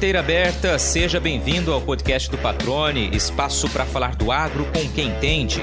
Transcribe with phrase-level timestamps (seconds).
[0.00, 5.08] Porteira aberta, seja bem-vindo ao podcast do Patrone, espaço para falar do agro com quem
[5.08, 5.60] entende.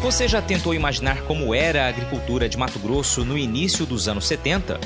[0.00, 4.26] Você já tentou imaginar como era a agricultura de Mato Grosso no início dos anos
[4.28, 4.80] 70?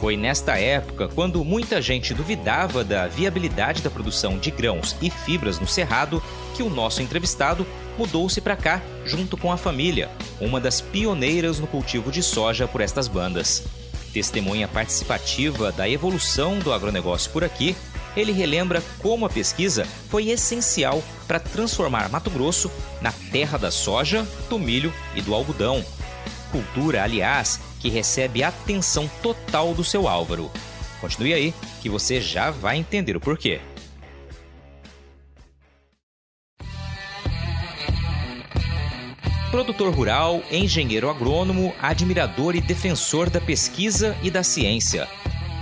[0.00, 5.60] Foi nesta época, quando muita gente duvidava da viabilidade da produção de grãos e fibras
[5.60, 6.20] no Cerrado,
[6.56, 7.64] que o nosso entrevistado
[7.96, 10.10] mudou-se para cá junto com a família,
[10.40, 13.77] uma das pioneiras no cultivo de soja por estas bandas.
[14.12, 17.76] Testemunha participativa da evolução do agronegócio por aqui,
[18.16, 24.26] ele relembra como a pesquisa foi essencial para transformar Mato Grosso na terra da soja,
[24.48, 25.84] do milho e do algodão.
[26.50, 30.50] Cultura, aliás, que recebe a atenção total do seu Álvaro.
[31.00, 33.60] Continue aí, que você já vai entender o porquê.
[39.50, 45.08] Produtor rural, engenheiro agrônomo, admirador e defensor da pesquisa e da ciência.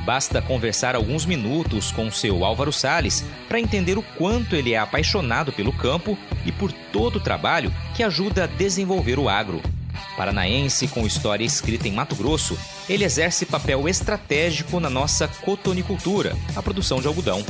[0.05, 5.53] Basta conversar alguns minutos com seu Álvaro Sales para entender o quanto ele é apaixonado
[5.53, 9.63] pelo campo e por todo o trabalho que ajuda a desenvolver o agro.
[10.17, 16.63] Paranaense com história escrita em Mato Grosso, ele exerce papel estratégico na nossa cotonicultura, a
[16.63, 17.45] produção de algodão.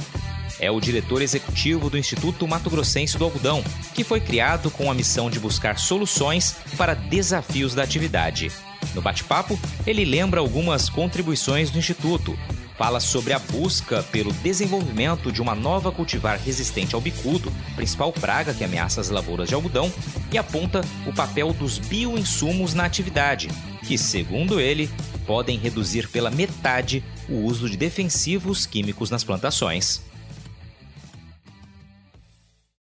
[0.59, 3.63] É o diretor executivo do Instituto Mato Grossense do Algodão,
[3.95, 8.51] que foi criado com a missão de buscar soluções para desafios da atividade.
[8.95, 12.39] No bate-papo, ele lembra algumas contribuições do Instituto,
[12.77, 18.55] fala sobre a busca pelo desenvolvimento de uma nova cultivar resistente ao bicudo, principal praga
[18.55, 19.93] que ameaça as lavouras de algodão,
[20.33, 23.49] e aponta o papel dos bioinsumos na atividade,
[23.87, 24.91] que, segundo ele,
[25.27, 30.06] podem reduzir pela metade o uso de defensivos químicos nas plantações.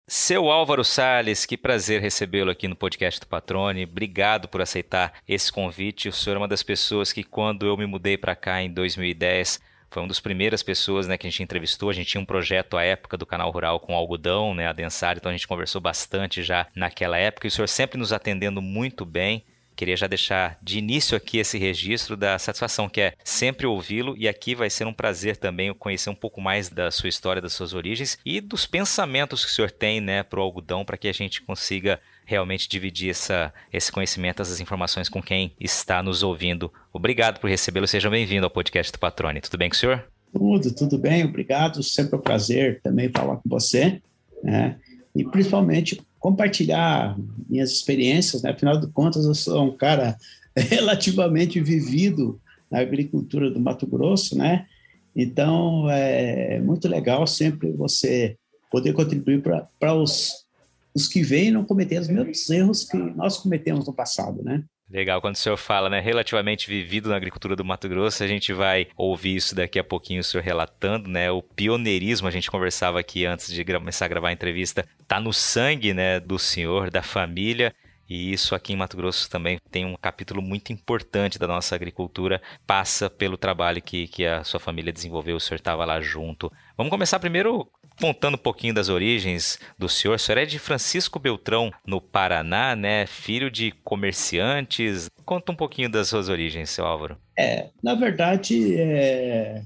[0.09, 3.83] Seu Álvaro Sales, que prazer recebê-lo aqui no podcast do Patrone.
[3.83, 6.09] Obrigado por aceitar esse convite.
[6.09, 9.61] O senhor é uma das pessoas que, quando eu me mudei para cá em 2010,
[9.91, 11.91] foi uma das primeiras pessoas né, que a gente entrevistou.
[11.91, 15.17] A gente tinha um projeto à época do canal rural com algodão, né, a Densar,
[15.17, 17.49] então a gente conversou bastante já naquela época.
[17.49, 19.45] E o senhor sempre nos atendendo muito bem.
[19.77, 24.27] Queria já deixar de início aqui esse registro da satisfação que é sempre ouvi-lo e
[24.27, 27.75] aqui vai ser um prazer também conhecer um pouco mais da sua história, das suas
[27.75, 31.13] origens e dos pensamentos que o senhor tem, né, para o algodão, para que a
[31.13, 36.73] gente consiga realmente dividir essa, esse conhecimento, essas informações com quem está nos ouvindo.
[36.91, 37.87] Obrigado por recebê-lo.
[37.87, 39.43] Seja bem-vindo ao podcast do Patrone.
[39.43, 40.05] Tudo bem com o senhor?
[40.33, 41.25] Tudo, tudo bem.
[41.25, 41.83] Obrigado.
[41.83, 44.01] Sempre um prazer também falar com você.
[44.43, 44.77] Né?
[45.15, 47.17] E principalmente compartilhar
[47.49, 48.43] minhas experiências.
[48.43, 48.51] Né?
[48.51, 50.17] Afinal de contas, eu sou um cara
[50.59, 54.67] relativamente vivido na agricultura do Mato Grosso, né?
[55.15, 58.37] Então, é muito legal sempre você
[58.73, 60.45] poder contribuir para os
[60.93, 64.65] os que vêm não cometer os mesmos erros que nós cometemos no passado, né?
[64.89, 68.53] Legal, quando o senhor fala, né, relativamente vivido na agricultura do Mato Grosso, a gente
[68.53, 73.01] vai ouvir isso daqui a pouquinho, o senhor relatando, né, o pioneirismo, a gente conversava
[73.01, 77.03] aqui antes de começar a gravar a entrevista, tá no sangue, né, do senhor, da
[77.03, 77.75] família,
[78.09, 82.41] e isso aqui em Mato Grosso também tem um capítulo muito importante da nossa agricultura,
[82.67, 86.53] passa pelo trabalho que, que a sua família desenvolveu, o senhor estava lá junto.
[86.77, 87.69] Vamos começar primeiro
[88.01, 90.15] contando um pouquinho das origens do senhor.
[90.15, 93.07] O senhor é de Francisco Beltrão, no Paraná, né?
[93.07, 95.09] Filho de comerciantes.
[95.25, 97.17] Conta um pouquinho das suas origens, seu Álvaro.
[97.37, 99.63] É, na verdade, é...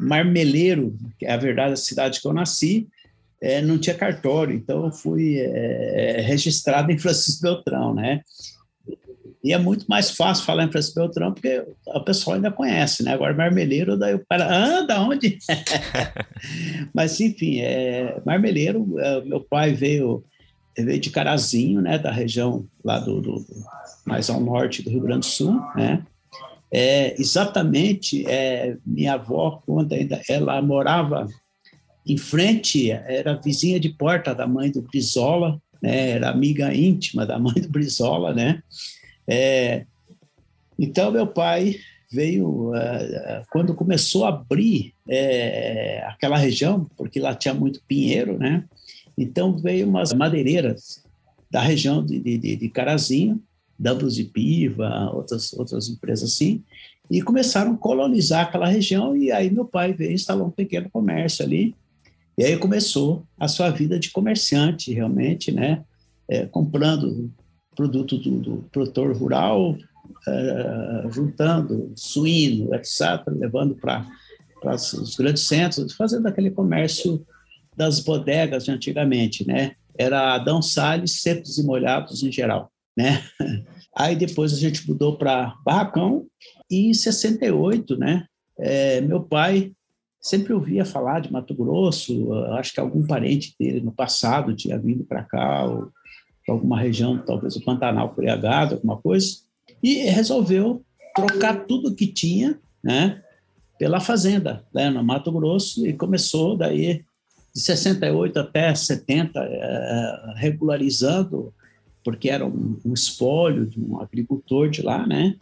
[0.00, 2.88] Marmeleiro, que é a verdade a cidade que eu nasci,
[3.40, 8.20] é, não tinha cartório, então eu fui é, registrado em Francisco Beltrão, né?
[9.44, 13.12] E é muito mais fácil falar em Francisco Beltrão, porque o pessoal ainda conhece, né?
[13.12, 15.36] Agora, Marmeleiro, daí o cara, ah, da onde?
[16.94, 20.24] Mas, enfim, é, Marmeleiro, é, meu pai veio,
[20.74, 21.98] veio de Carazinho, né?
[21.98, 23.44] Da região lá do, do
[24.06, 26.02] mais ao norte do Rio Grande do Sul, né?
[26.72, 31.28] É, exatamente, é, minha avó, quando ainda ela morava
[32.06, 36.10] em frente, era vizinha de porta da mãe do Brizola, né?
[36.10, 38.62] Era amiga íntima da mãe do Brizola, né?
[39.26, 39.86] É,
[40.78, 41.76] então, meu pai
[42.12, 48.64] veio, uh, quando começou a abrir é, aquela região, porque lá tinha muito pinheiro, né?
[49.16, 51.02] Então, veio umas madeireiras
[51.50, 53.42] da região de, de, de Carazinho,
[53.78, 56.62] Doubles e Piva, outras, outras empresas assim,
[57.10, 61.44] e começaram a colonizar aquela região, e aí meu pai veio instalar um pequeno comércio
[61.44, 61.74] ali,
[62.36, 65.84] e aí começou a sua vida de comerciante, realmente, né?
[66.28, 67.32] É, comprando
[67.74, 74.06] produto do, do produtor rural, uh, juntando suíno, etc., levando para
[74.64, 77.24] os grandes centros, fazendo aquele comércio
[77.76, 79.72] das bodegas de antigamente, né?
[79.96, 83.22] Era Adão Salles, secos e molhados em geral, né?
[83.96, 86.26] Aí depois a gente mudou para Barracão
[86.70, 88.26] e em 68, né?
[88.58, 89.72] É, meu pai
[90.24, 95.04] sempre ouvia falar de Mato Grosso, acho que algum parente dele no passado tinha vindo
[95.04, 95.92] para cá, ou
[96.48, 99.36] alguma região, talvez o Pantanal Curiagado, alguma coisa,
[99.82, 100.82] e resolveu
[101.14, 103.22] trocar tudo que tinha, né,
[103.78, 107.04] pela fazenda, né, no Mato Grosso, e começou daí
[107.54, 111.52] de 68 até 70, é, regularizando,
[112.02, 115.36] porque era um, um, espólio de um agricultor de lá, né?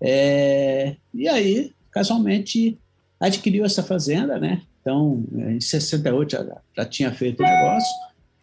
[0.00, 2.78] É, e aí, casualmente,
[3.20, 4.62] adquiriu essa fazenda, né?
[4.80, 7.90] Então, em 68 já, já tinha feito o negócio,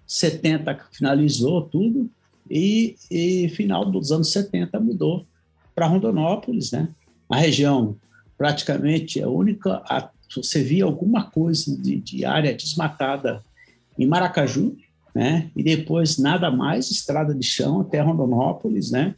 [0.05, 2.09] 70 finalizou tudo,
[2.49, 5.25] e, e final dos anos 70 mudou
[5.73, 6.89] para Rondonópolis, né?
[7.29, 7.97] A região
[8.37, 13.43] praticamente a única a, você via alguma coisa de, de, área desmatada
[13.97, 14.75] em Maracaju,
[15.13, 15.49] né?
[15.55, 19.15] E depois nada mais, estrada de chão até Rondonópolis, né?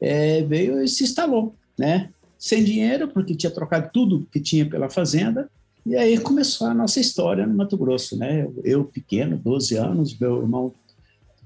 [0.00, 2.10] É, veio e se instalou, né?
[2.40, 5.50] Sem dinheiro, porque tinha trocado tudo que tinha pela fazenda,
[5.84, 8.42] e aí começou a nossa história no Mato Grosso, né?
[8.42, 10.74] Eu, eu pequeno, 12 anos, meu irmão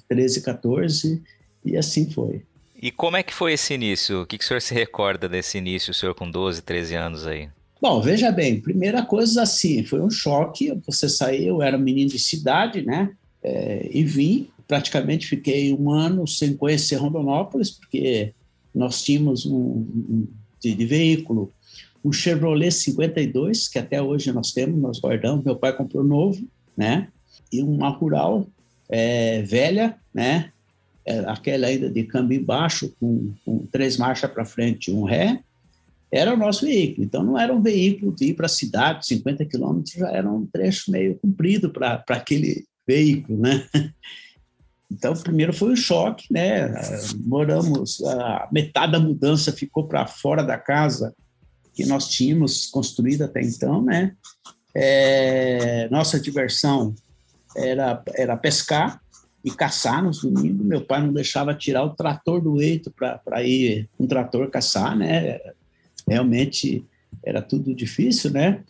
[0.09, 1.21] 13, 14,
[1.65, 2.43] e assim foi.
[2.81, 4.23] E como é que foi esse início?
[4.23, 7.27] O que, que o senhor se recorda desse início, o senhor com 12, 13 anos
[7.27, 7.49] aí?
[7.81, 12.19] Bom, veja bem, primeira coisa assim, foi um choque, você saiu, eu era menino de
[12.19, 13.11] cidade, né,
[13.43, 18.33] é, e vim, praticamente fiquei um ano sem conhecer Rondonópolis, porque
[18.75, 20.27] nós tínhamos um, um
[20.65, 21.53] de, de, veículo,
[22.05, 26.47] um Chevrolet 52, que até hoje nós temos, nós guardamos, meu pai comprou novo,
[26.77, 27.09] né,
[27.53, 28.47] e uma Rural
[28.89, 30.51] é, velha, né,
[31.07, 35.41] é, aquela ainda de câmbio baixo, com, com três marchas para frente e um ré,
[36.11, 37.05] era o nosso veículo.
[37.05, 40.47] Então, não era um veículo de ir para a cidade, 50 quilômetros já era um
[40.47, 43.67] trecho meio comprido para aquele veículo, né?
[44.95, 46.73] Então, primeiro foi o choque, né?
[47.25, 51.15] Moramos, a metade da mudança ficou para fora da casa
[51.75, 54.15] que nós tínhamos construído até então, né?
[54.75, 56.95] É, nossa diversão
[57.57, 59.01] era, era pescar
[59.45, 60.65] e caçar nos domingos.
[60.65, 65.41] Meu pai não deixava tirar o trator do eito para ir um trator caçar, né?
[66.07, 66.85] realmente
[67.25, 68.63] era tudo difícil, né?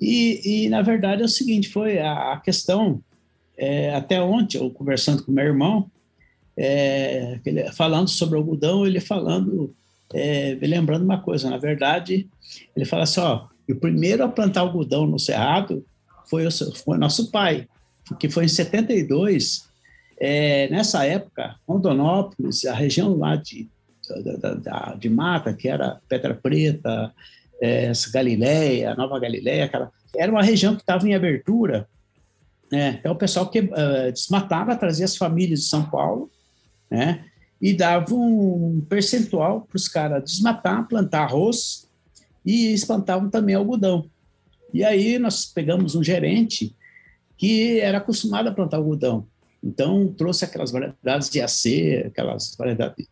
[0.00, 3.02] E, e na verdade é o seguinte, foi a, a questão,
[3.60, 5.90] é, até ontem, eu conversando com meu irmão,
[6.56, 9.74] é, ele, falando sobre algodão, ele falando,
[10.14, 12.26] é, me lembrando uma coisa, na verdade,
[12.74, 15.84] ele fala assim, ó, o primeiro a plantar algodão no Cerrado
[16.28, 17.68] foi o, foi nosso pai,
[18.18, 19.68] que foi em 72,
[20.18, 23.68] é, nessa época, Rondonópolis, a região lá de
[24.40, 27.12] da, da, de mata, que era Pedra Preta,
[27.62, 31.86] é, Galileia, Nova Galileia, aquela, era uma região que estava em abertura.
[32.70, 33.00] Né?
[33.02, 36.30] É o pessoal que uh, desmatava, trazia as famílias de São Paulo,
[36.90, 37.24] né?
[37.60, 41.88] e dava um percentual para os caras desmatar, plantar arroz
[42.44, 44.08] e plantavam também algodão.
[44.72, 46.74] E aí nós pegamos um gerente
[47.36, 49.26] que era acostumado a plantar algodão.
[49.62, 53.06] Então trouxe aquelas variedades de AC, aquelas variedades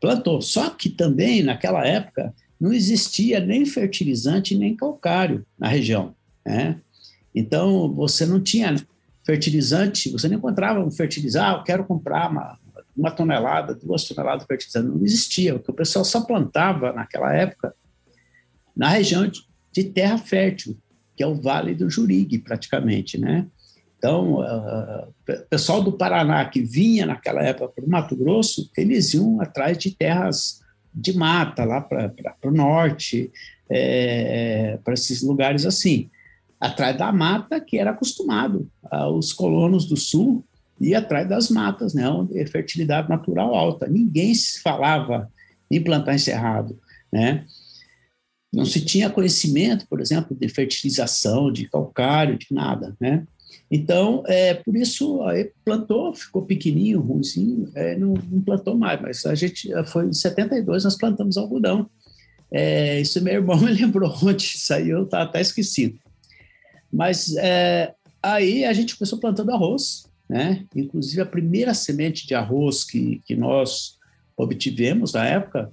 [0.00, 0.40] plantou.
[0.40, 6.14] Só que também, naquela época, não existia nem fertilizante nem calcário na região.
[6.44, 6.80] Né?
[7.34, 8.74] Então, você não tinha
[9.24, 12.58] fertilizante, você não encontrava um fertilizante, ah, eu quero comprar uma,
[12.96, 14.88] uma tonelada, duas toneladas de fertilizante.
[14.88, 17.74] Não existia, porque o pessoal só plantava, naquela época,
[18.76, 19.40] na região de,
[19.72, 20.76] de terra fértil,
[21.16, 23.46] que é o Vale do Jurigue, praticamente, né?
[23.98, 25.12] Então, o
[25.50, 29.94] pessoal do Paraná que vinha naquela época para o Mato Grosso, eles iam atrás de
[29.94, 30.62] terras
[30.92, 32.10] de mata, lá para
[32.44, 33.30] o norte,
[33.68, 36.10] é, para esses lugares assim,
[36.60, 38.68] atrás da mata que era acostumado.
[39.16, 40.44] Os colonos do sul
[40.80, 43.86] iam atrás das matas, né, onde fertilidade natural alta.
[43.86, 45.30] Ninguém se falava
[45.70, 46.78] em plantar encerrado,
[47.12, 47.46] né?
[48.52, 53.24] Não se tinha conhecimento, por exemplo, de fertilização, de calcário, de nada, né?
[53.70, 59.24] Então, é, por isso, aí plantou, ficou pequenininho, ruimzinho, é, não, não, plantou mais, mas
[59.24, 61.88] a gente, foi em 72, nós plantamos algodão.
[62.52, 65.96] É, isso meu irmão me lembrou ontem, isso aí eu estava até esquecido.
[66.92, 70.64] Mas é, aí a gente começou plantando arroz, né?
[70.74, 73.98] Inclusive a primeira semente de arroz que, que nós
[74.36, 75.72] obtivemos na época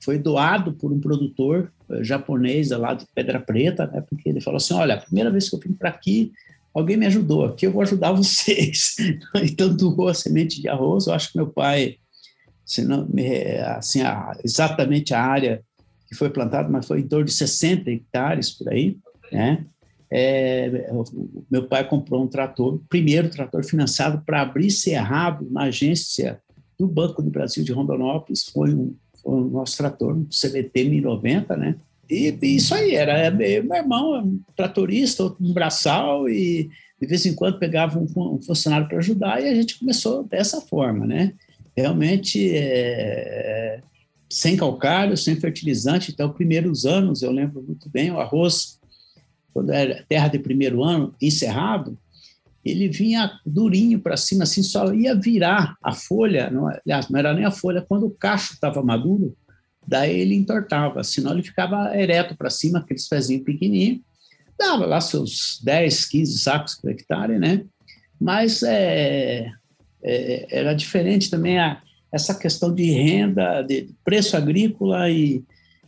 [0.00, 4.00] foi doado por um produtor eh, japonês lá de Pedra Preta, né?
[4.08, 6.32] Porque ele falou assim, olha, a primeira vez que eu vim para aqui,
[6.72, 8.94] alguém me ajudou, aqui eu vou ajudar vocês.
[9.42, 11.06] então, doou a semente de arroz.
[11.06, 11.96] Eu acho que meu pai,
[12.64, 13.08] se não,
[13.76, 15.62] assim, a, exatamente a área
[16.08, 18.96] que foi plantada, mas foi em torno de 60 hectares por aí,
[19.32, 19.66] né?
[20.10, 20.92] É,
[21.50, 26.40] meu pai comprou um trator, primeiro trator financiado para abrir cerrado na agência
[26.78, 31.56] do Banco do Brasil de Rondonópolis, foi um, foi um nosso trator, um CVT 1090,
[31.56, 31.76] né?
[32.08, 36.70] e, e isso aí, era meu irmão, um tratorista, um braçal, e
[37.00, 40.60] de vez em quando pegava um, um funcionário para ajudar, e a gente começou dessa
[40.60, 41.32] forma, né?
[41.76, 43.80] Realmente, é,
[44.30, 48.78] sem calcário, sem fertilizante, então, primeiros anos, eu lembro muito bem, o arroz,
[49.56, 51.96] quando era terra de primeiro ano, encerrado,
[52.62, 57.32] ele vinha durinho para cima, assim, só ia virar a folha, não, aliás, não era
[57.32, 59.34] nem a folha, quando o cacho estava maduro,
[59.88, 64.00] daí ele entortava, senão ele ficava ereto para cima, aqueles pezinhos pequenininhos,
[64.58, 67.64] dava lá seus 10, 15 sacos por hectare, né?
[68.20, 69.50] Mas é,
[70.04, 71.80] é, era diferente também a,
[72.12, 75.42] essa questão de renda, de preço agrícola e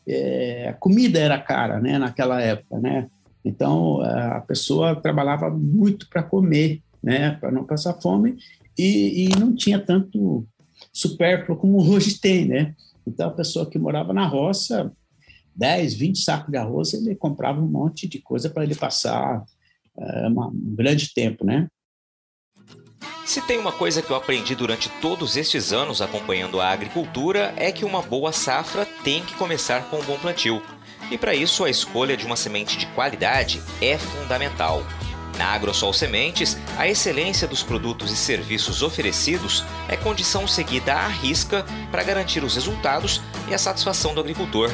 [0.08, 3.10] é, a comida era cara, né, naquela época, né?
[3.44, 8.36] Então, a pessoa trabalhava muito para comer, né, para não passar fome,
[8.76, 10.46] e, e, não tinha tanto
[10.92, 12.74] supérfluo como hoje tem, né?
[13.06, 14.92] Então, a pessoa que morava na roça,
[15.56, 19.44] 10, 20 sacos de arroz, ele comprava um monte de coisa para ele passar
[20.26, 21.68] uma, um grande tempo, né?
[23.24, 27.70] Se tem uma coisa que eu aprendi durante todos estes anos acompanhando a agricultura é
[27.70, 30.62] que uma boa safra tem que começar com um bom plantio.
[31.10, 34.84] E para isso, a escolha de uma semente de qualidade é fundamental.
[35.38, 41.64] Na AgroSol Sementes, a excelência dos produtos e serviços oferecidos é condição seguida à risca
[41.92, 44.70] para garantir os resultados e a satisfação do agricultor.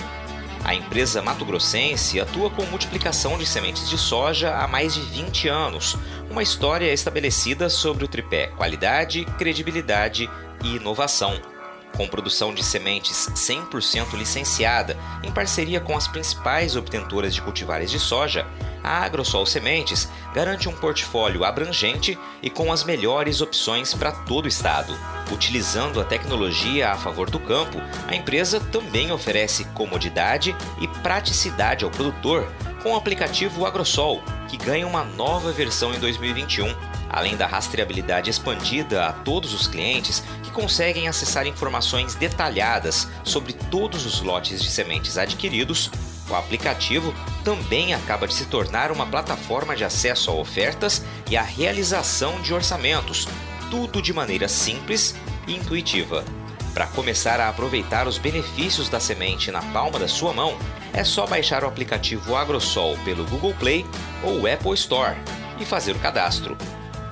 [0.65, 5.49] A empresa Mato Grossense atua com multiplicação de sementes de soja há mais de 20
[5.49, 5.99] anos,
[6.31, 10.31] uma história estabelecida sobre o tripé qualidade, credibilidade
[10.65, 11.54] e inovação
[11.97, 17.99] com produção de sementes 100% licenciada, em parceria com as principais obtentoras de cultivares de
[17.99, 18.47] soja,
[18.83, 24.49] a AgroSol Sementes garante um portfólio abrangente e com as melhores opções para todo o
[24.49, 24.95] estado.
[25.33, 31.91] Utilizando a tecnologia a favor do campo, a empresa também oferece comodidade e praticidade ao
[31.91, 32.47] produtor
[32.83, 36.75] com o aplicativo AgroSol, que ganha uma nova versão em 2021
[37.15, 44.05] além da rastreabilidade expandida a todos os clientes que conseguem acessar informações detalhadas sobre todos
[44.05, 45.93] os lotes de sementes adquiridos.
[46.29, 51.43] O aplicativo também acaba de se tornar uma plataforma de acesso a ofertas e a
[51.43, 53.29] realização de orçamentos,
[53.71, 55.15] tudo de maneira simples
[55.47, 56.25] e intuitiva.
[56.73, 60.59] Para começar a aproveitar os benefícios da semente na palma da sua mão,
[60.93, 63.87] é só baixar o aplicativo AgroSol pelo Google Play
[64.25, 65.17] ou Apple Store
[65.61, 66.59] e fazer o cadastro.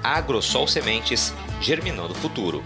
[0.03, 2.63] AgroSol Sementes, germinando o futuro.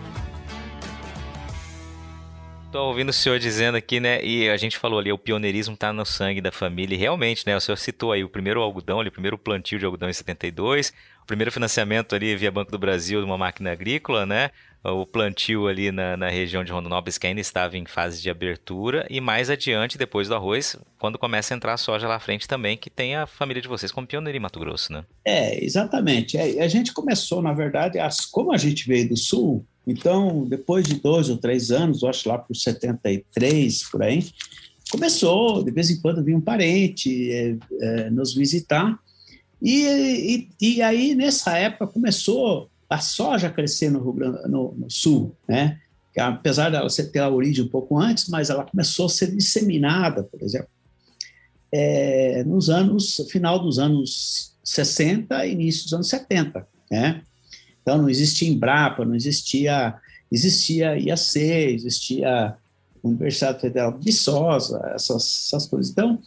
[2.76, 4.22] Tô ouvindo o senhor dizendo aqui, né?
[4.22, 6.94] E a gente falou ali, o pioneirismo tá no sangue da família.
[6.94, 7.56] E realmente, né?
[7.56, 10.92] O senhor citou aí o primeiro algodão, ali, o primeiro plantio de algodão em 72,
[11.22, 14.50] o primeiro financiamento ali via Banco do Brasil de uma máquina agrícola, né?
[14.84, 19.04] o plantio ali na, na, região de Rondonópolis, que ainda estava em fase de abertura,
[19.10, 22.46] e mais adiante, depois do arroz, quando começa a entrar a soja lá à frente
[22.46, 25.04] também, que tem a família de vocês como pioneiro em Mato Grosso, né?
[25.24, 26.36] É, exatamente.
[26.36, 30.84] É, a gente começou, na verdade, as, como a gente veio do Sul, então, depois
[30.84, 34.26] de dois ou três anos, eu acho lá por 73, por aí,
[34.90, 38.98] começou, de vez em quando vinha um parente é, é, nos visitar,
[39.62, 44.00] e, e, e aí, nessa época, começou a soja crescer no,
[44.48, 45.78] no, no Sul, né?
[46.16, 50.42] Apesar dela ter a origem um pouco antes, mas ela começou a ser disseminada, por
[50.42, 50.68] exemplo,
[51.70, 57.22] é, nos anos, final dos anos 60 e início dos anos 70, né?
[57.86, 59.94] Então, não existia Embrapa, não existia,
[60.30, 62.56] existia IAC, existia
[63.00, 65.92] Universidade Federal de Viçosa, essas, essas coisas.
[65.92, 66.18] Então,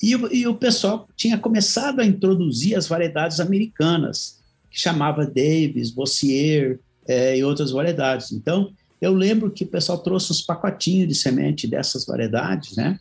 [0.00, 4.38] e, e o pessoal tinha começado a introduzir as variedades americanas,
[4.70, 8.30] que chamava Davis, Bossier é, e outras variedades.
[8.30, 13.00] Então, eu lembro que o pessoal trouxe uns pacotinhos de semente dessas variedades, né?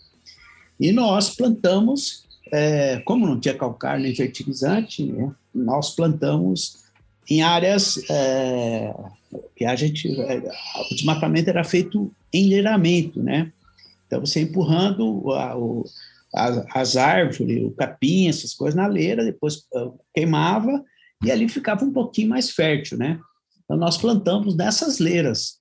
[0.79, 5.31] E nós plantamos, é, como não tinha calcário nem fertilizante, né?
[5.53, 6.88] nós plantamos
[7.29, 8.93] em áreas é,
[9.55, 13.51] que a gente, é, o desmatamento era feito em leiramento, né?
[14.07, 15.85] Então, você empurrando a, o,
[16.73, 20.83] as árvores, o capim, essas coisas na leira, depois ah, queimava
[21.23, 23.19] e ali ficava um pouquinho mais fértil, né?
[23.63, 25.59] Então, nós plantamos nessas leiras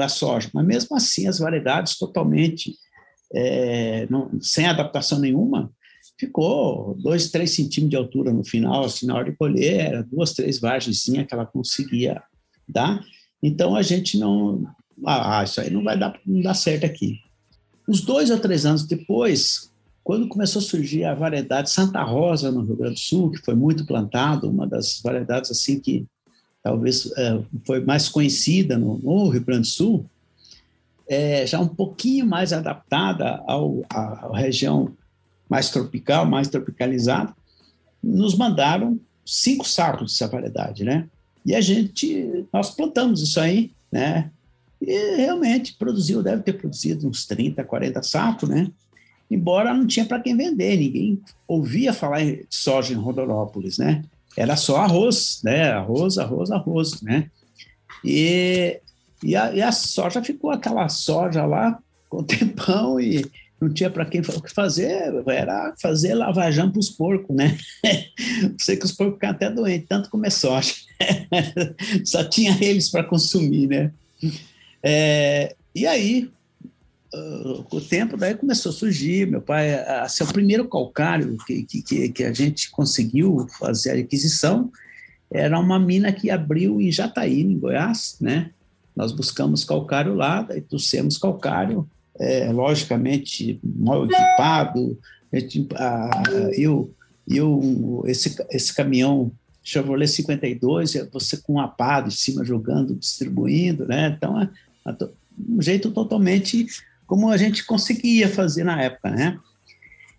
[0.00, 2.74] a soja, mas mesmo assim as variedades totalmente
[3.34, 5.70] é, não, sem adaptação nenhuma,
[6.20, 10.34] ficou dois, três centímetros de altura no final, assim, na hora de colher, era duas,
[10.34, 12.22] três vargenzinhas que ela conseguia
[12.68, 13.00] dar,
[13.42, 14.66] então a gente não,
[15.06, 17.18] ah, isso aí não vai dar, não dar certo aqui.
[17.88, 19.70] Uns dois ou três anos depois,
[20.04, 23.54] quando começou a surgir a variedade Santa Rosa no Rio Grande do Sul, que foi
[23.54, 26.06] muito plantado, uma das variedades assim que
[26.62, 30.04] talvez é, foi mais conhecida no, no, Rio Grande do Sul,
[31.08, 34.92] é, já um pouquinho mais adaptada ao, à região
[35.50, 37.34] mais tropical, mais tropicalizado,
[38.02, 41.08] nos mandaram cinco sacos dessa variedade, né?
[41.44, 44.30] E a gente, nós plantamos isso aí, né?
[44.80, 48.70] E realmente produziu, deve ter produzido uns 30, 40 sacos, né?
[49.30, 54.04] Embora não tinha para quem vender, ninguém ouvia falar de soja em Rodorópolis, né?
[54.36, 55.70] Era só arroz, né?
[55.72, 57.28] Arroz, arroz, arroz, né?
[58.04, 58.80] E,
[59.22, 61.78] e, a, e a soja ficou aquela soja lá
[62.08, 63.24] com tempão e
[63.60, 67.58] não tinha para quem o que fazer, era fazer lavajão para os porcos, né?
[68.58, 70.72] Sei que os porcos ficam até doentes, tanto comer soja.
[72.04, 73.92] Só tinha eles para consumir, né?
[74.82, 76.30] É, e aí,
[77.14, 79.26] uh, com o tempo, daí começou a surgir.
[79.26, 84.72] Meu pai, assim, o primeiro calcário que, que, que a gente conseguiu fazer a aquisição
[85.30, 88.50] era uma mina que abriu em Jataí, em Goiás, né?
[88.96, 91.88] Nós buscamos calcário lá, daí trouxemos calcário,
[92.20, 94.98] é, logicamente mal equipado.
[96.56, 96.94] eu,
[97.26, 103.86] eu, esse, esse caminhão Chevrolet 52, é você com uma pá de cima jogando, distribuindo,
[103.86, 104.14] né?
[104.16, 104.50] Então, é,
[104.86, 104.96] é
[105.48, 106.66] um jeito totalmente
[107.06, 109.38] como a gente conseguia fazer na época, né?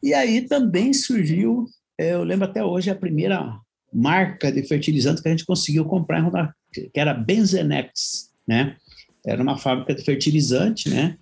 [0.03, 1.65] E aí também surgiu,
[1.97, 3.57] é, eu lembro até hoje, a primeira
[3.93, 8.77] marca de fertilizante que a gente conseguiu comprar que era Benzenex, né?
[9.25, 11.17] Era uma fábrica de fertilizante, né?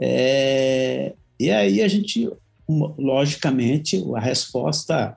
[0.00, 2.30] É, e aí a gente,
[2.68, 5.16] logicamente, a resposta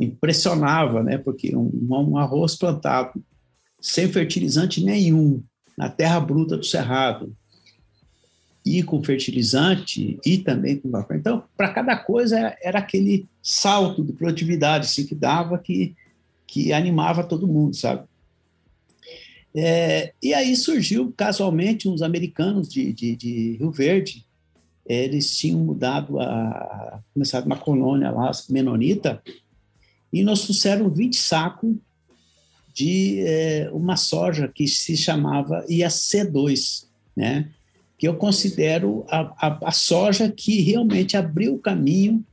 [0.00, 1.18] impressionava, né?
[1.18, 3.22] Porque um, um arroz plantado
[3.80, 5.42] sem fertilizante nenhum,
[5.76, 7.34] na terra bruta do cerrado,
[8.64, 11.16] e com fertilizante e também com vapor.
[11.16, 15.96] Então, para cada coisa era, era, aquele salto de produtividade assim, que dava que,
[16.46, 18.04] que animava todo mundo, sabe?
[19.54, 24.24] É, e aí surgiu casualmente uns americanos de, de, de, Rio Verde,
[24.86, 29.22] eles tinham mudado a começado uma colônia lá menonita
[30.12, 31.76] e nos trouxeram 20 sacos
[32.74, 37.50] de é, uma soja que se chamava IAC2, né?
[38.02, 42.24] que eu considero a, a, a soja que realmente abriu o caminho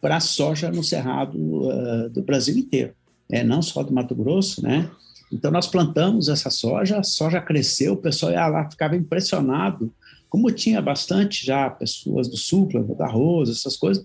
[0.00, 2.94] para a soja no cerrado uh, do Brasil inteiro,
[3.30, 4.90] é, não só do Mato Grosso, né?
[5.32, 9.92] Então, nós plantamos essa soja, a soja cresceu, o pessoal ia lá, ficava impressionado,
[10.28, 14.04] como tinha bastante já pessoas do sul, da arroz, essas coisas,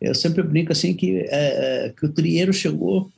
[0.00, 3.10] eu sempre brinco assim que, é, é que o trieiro chegou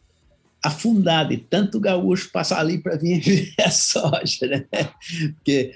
[0.62, 4.64] afundado e tanto gaúcho passar ali para vir a soja, né?
[5.34, 5.72] Porque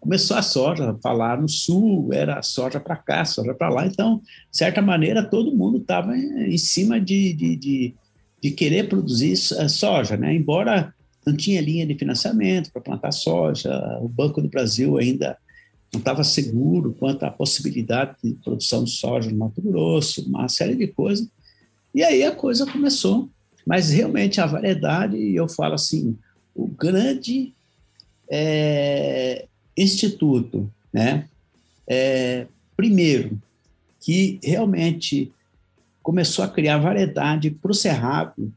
[0.00, 4.18] começou a soja, falar no sul, era soja para cá, soja para lá, então,
[4.50, 7.94] de certa maneira, todo mundo estava em cima de, de, de,
[8.42, 10.34] de, querer produzir soja, né?
[10.34, 10.92] Embora
[11.26, 15.36] não tinha linha de financiamento para plantar soja, o Banco do Brasil ainda
[15.92, 20.74] não estava seguro quanto à possibilidade de produção de soja no Mato Grosso, uma série
[20.74, 21.28] de coisas.
[21.94, 23.28] E aí a coisa começou.
[23.66, 26.16] Mas realmente a variedade, eu falo assim,
[26.54, 27.54] o grande
[28.30, 31.28] é, instituto, né?
[31.86, 33.40] É, primeiro,
[34.00, 35.32] que realmente
[36.02, 38.52] começou a criar variedade para o cerrado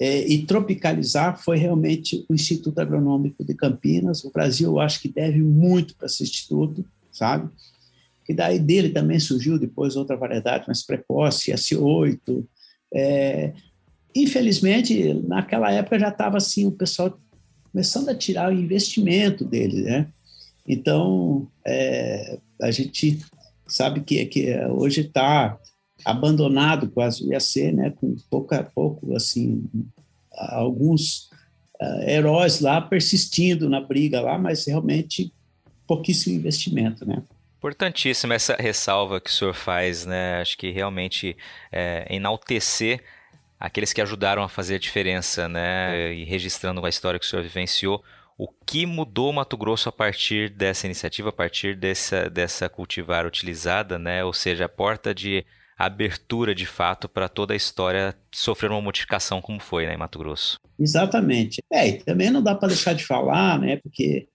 [0.00, 4.24] é, e tropicalizar foi realmente o Instituto Agronômico de Campinas.
[4.24, 7.50] O Brasil, eu acho que deve muito para esse instituto, sabe?
[8.28, 12.44] E daí dele também surgiu depois outra variedade mais precoce, S8.
[12.94, 13.52] É,
[14.14, 17.18] infelizmente, naquela época já estava assim, o pessoal
[17.72, 20.08] começando a tirar o investimento dele, né?
[20.66, 23.18] Então, é, a gente
[23.66, 25.58] sabe que, que hoje está
[26.04, 29.64] abandonado quase o IAC, né, com pouco a pouco, assim,
[30.32, 31.30] alguns
[31.80, 35.32] uh, heróis lá persistindo na briga lá, mas realmente
[35.86, 37.22] pouquíssimo investimento, né.
[37.58, 40.40] Importantíssima essa ressalva que o senhor faz, né?
[40.40, 41.36] Acho que realmente
[41.72, 43.02] é, enaltecer
[43.58, 46.14] aqueles que ajudaram a fazer a diferença, né?
[46.14, 48.04] E registrando a história que o senhor vivenciou.
[48.36, 53.98] O que mudou Mato Grosso a partir dessa iniciativa, a partir dessa, dessa cultivar utilizada,
[53.98, 54.22] né?
[54.22, 55.44] Ou seja, a porta de
[55.86, 60.18] abertura de fato para toda a história sofrer uma modificação como foi né, em Mato
[60.18, 60.58] Grosso.
[60.78, 61.62] Exatamente.
[61.72, 63.76] É, e também não dá para deixar de falar, né?
[63.76, 64.26] Porque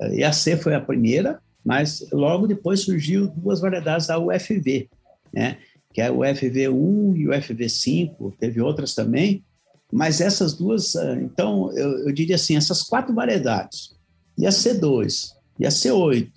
[0.00, 4.88] a eh, IAC foi a primeira, mas logo depois surgiu duas variedades da UFV,
[5.32, 5.58] né?
[5.92, 9.44] Que é o UFV1 e o UFV5, teve outras também,
[9.92, 13.94] mas essas duas, ah, então, eu, eu diria assim, essas quatro variedades,
[14.38, 16.30] e a C2, e a C8,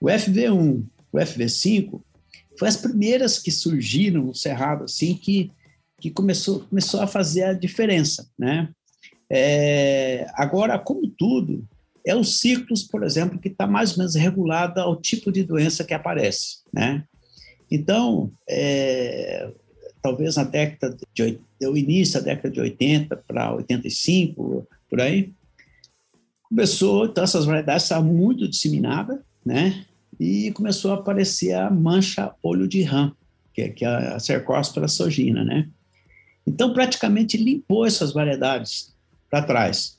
[0.00, 2.00] o FV1, o FV5,
[2.58, 5.50] foi as primeiras que surgiram no Cerrado, assim, que,
[6.00, 8.68] que começou, começou a fazer a diferença, né?
[9.30, 11.66] É, agora, como tudo,
[12.06, 15.84] é os ciclos, por exemplo, que está mais ou menos regulado ao tipo de doença
[15.84, 17.04] que aparece, né?
[17.70, 19.50] Então, é,
[20.00, 25.32] talvez na década de o início da década de 80 para 85, por aí,
[26.44, 29.84] começou, então essas variedades estavam muito disseminadas, né?
[30.18, 33.12] E começou a aparecer a mancha olho de rã,
[33.52, 35.68] que é, que é a Cercospora sogina, né?
[36.46, 38.94] Então, praticamente limpou essas variedades
[39.30, 39.98] para trás.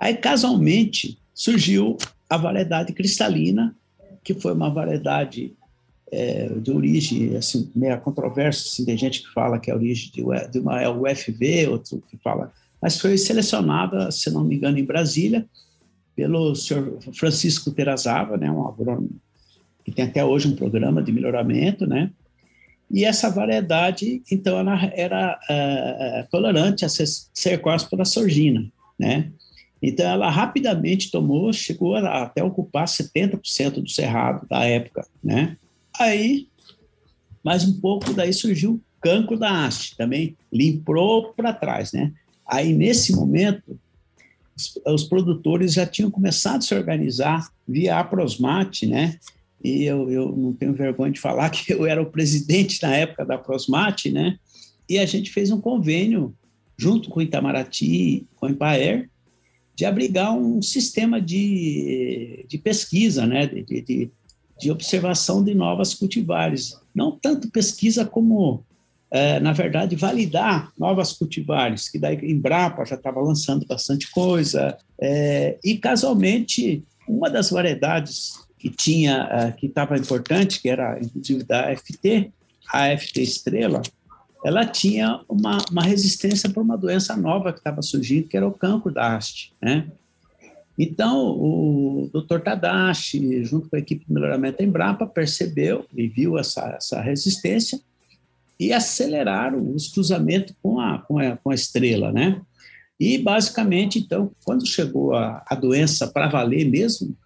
[0.00, 1.96] Aí, casualmente, surgiu
[2.28, 3.76] a variedade cristalina,
[4.24, 5.54] que foi uma variedade
[6.10, 10.10] é, de origem, assim, meio controversa, assim, tem gente que fala que é a origem
[10.12, 14.78] de, de uma é UFV, outro que fala, mas foi selecionada, se não me engano,
[14.78, 15.46] em Brasília,
[16.14, 19.10] pelo senhor Francisco Terazava, né, um agrônomo
[19.84, 22.10] que tem até hoje um programa de melhoramento, né,
[22.90, 29.30] e essa variedade, então, ela era uh, tolerante a Cercospora sorgina, né,
[29.82, 35.56] então, ela rapidamente tomou, chegou a até ocupar 70% do cerrado da época, né?
[35.98, 36.46] Aí,
[37.42, 42.12] mais um pouco, daí surgiu o cancro da haste, também limpou para trás, né?
[42.46, 43.76] Aí, nesse momento,
[44.56, 49.18] os, os, produtores já tinham começado a se organizar via Aprosmate, né?
[49.62, 53.24] E eu, eu não tenho vergonha de falar que eu era o presidente na época
[53.24, 54.36] da Aprosmate, né?
[54.88, 56.34] E a gente fez um convênio
[56.76, 59.08] junto com o Itamaraty, com o Empaer,
[59.74, 63.46] de abrigar um sistema de, de pesquisa, né?
[63.46, 64.10] de, de,
[64.60, 66.76] de observação de novas cultivares.
[66.94, 68.64] Não tanto pesquisa como,
[69.10, 74.76] é, na verdade, validar novas cultivares, que daí Embrapa já estava lançando bastante coisa.
[75.00, 81.42] É, e, casualmente, uma das variedades que tinha, é, que estava importante, que era inclusive
[81.42, 82.30] da FT,
[82.72, 83.82] a FT Estrela,
[84.44, 88.52] ela tinha uma, uma resistência para uma doença nova que estava surgindo, que era o
[88.52, 89.88] cancro da haste, né?
[90.78, 92.38] Então, o Dr.
[92.38, 97.80] Tadashi, junto com a equipe de melhoramento Embrapa, percebeu e viu essa, essa resistência
[98.60, 102.40] e aceleraram os cruzamentos com a, com a, com a estrela, né?
[102.98, 107.16] E, basicamente, então, quando chegou a, a doença para valer mesmo,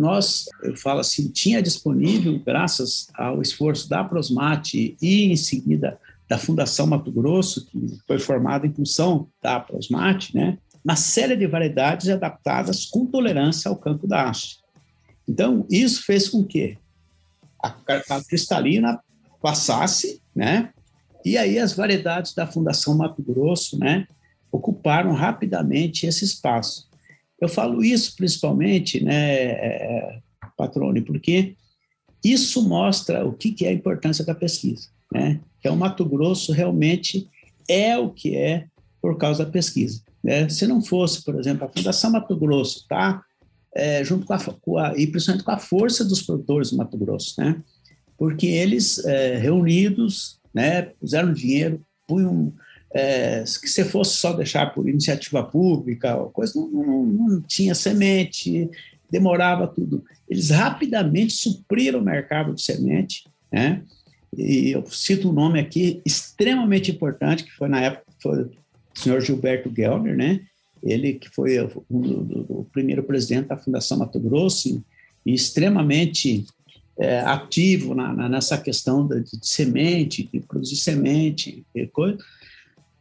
[0.00, 6.38] nós, eu falo assim, tinha disponível, graças ao esforço da Prosmate e, em seguida, da
[6.38, 10.58] Fundação Mato Grosso, que foi formada em função da Prosmate, né?
[10.84, 14.60] uma série de variedades adaptadas com tolerância ao campo da haste.
[15.28, 16.78] Então, isso fez com que
[17.62, 18.98] a, a cristalina
[19.40, 20.70] passasse, né?
[21.24, 24.06] E aí as variedades da Fundação Mato Grosso, né,
[24.50, 26.89] ocuparam rapidamente esse espaço.
[27.40, 30.18] Eu falo isso principalmente, né, é,
[30.56, 31.56] Patrone, porque
[32.24, 35.40] isso mostra o que, que é a importância da pesquisa, né?
[35.58, 37.28] Então, Mato Grosso realmente
[37.68, 38.66] é o que é
[39.00, 40.02] por causa da pesquisa.
[40.22, 40.48] Né?
[40.48, 43.22] Se não fosse, por exemplo, a Fundação Mato Grosso, tá?
[43.74, 46.98] É, junto com a, com a, e principalmente com a força dos produtores do Mato
[46.98, 47.62] Grosso, né?
[48.18, 52.52] Porque eles, é, reunidos, né, puseram dinheiro, punham,
[52.92, 58.68] é, que se fosse só deixar por iniciativa pública, coisa não, não, não tinha semente,
[59.10, 60.04] demorava tudo.
[60.28, 63.82] Eles rapidamente supriram o mercado de semente, né?
[64.36, 68.48] E eu cito um nome aqui extremamente importante, que foi na época, foi
[68.94, 70.40] senhor Gilberto Gellner, né?
[70.82, 74.82] Ele que foi o, o, o primeiro presidente da Fundação Mato Grosso
[75.26, 76.46] e extremamente
[76.98, 82.18] é, ativo na, na, nessa questão de, de, semente, de produzir semente e coisa.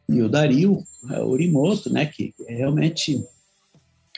[0.09, 2.05] E o Dario é, Orimoto, né?
[2.05, 3.23] Que realmente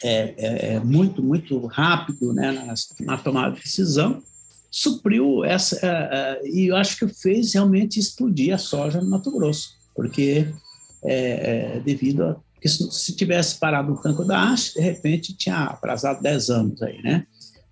[0.03, 2.73] é, é, é muito, muito rápido né, na,
[3.05, 4.21] na tomada de decisão
[4.71, 9.71] supriu essa, uh, e eu acho que fez realmente explodir a soja no Mato Grosso,
[9.93, 10.47] porque
[11.03, 15.63] é, é, devido a que se tivesse parado no tanco da haste, de repente tinha
[15.63, 17.25] atrasado 10 anos aí, né?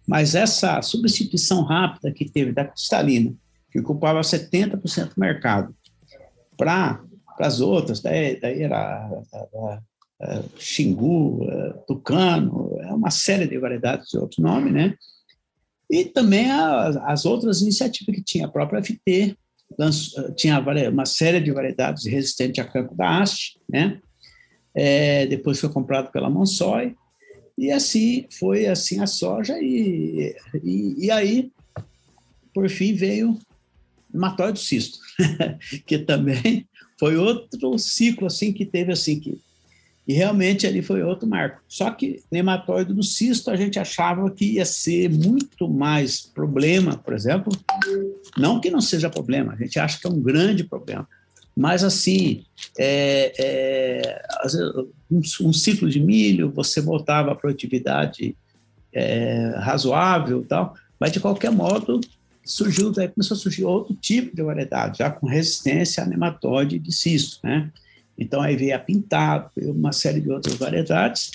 [0.07, 3.31] Mas essa substituição rápida que teve da cristalina,
[3.71, 5.75] que ocupava 70% do mercado,
[6.57, 7.03] para
[7.39, 9.09] as outras, daí, daí era
[10.57, 11.47] Xingu,
[11.87, 14.95] Tucano, é uma série de variedades de outro nome, né?
[15.89, 19.35] E também as, as outras iniciativas que tinha, a própria FT,
[20.35, 20.59] tinha
[20.91, 23.99] uma série de variedades resistentes a campo da haste, né?
[24.75, 26.95] É, depois foi comprado pela Monsoy,
[27.57, 31.51] e assim foi assim a soja, e, e, e aí,
[32.53, 33.37] por fim, veio
[34.13, 34.99] o matóide cisto,
[35.85, 36.67] que também
[36.99, 39.39] foi outro ciclo assim que teve assim que
[40.09, 41.61] e realmente ali foi outro marco.
[41.67, 47.13] Só que nematóide do cisto a gente achava que ia ser muito mais problema, por
[47.13, 47.53] exemplo.
[48.35, 51.07] Não que não seja problema, a gente acha que é um grande problema.
[51.55, 52.43] Mas assim,
[52.75, 54.21] é, é,
[55.11, 58.35] um, um, ciclo de milho, você voltava à produtividade
[58.91, 62.01] é, razoável tal, mas de qualquer modo
[62.43, 66.91] surgiu, daí começou a surgir outro tipo de variedade, já com resistência a nematóide de
[66.91, 67.71] cisto, né?
[68.17, 71.31] Então aí veio a pintado, veio uma série de outras variedades,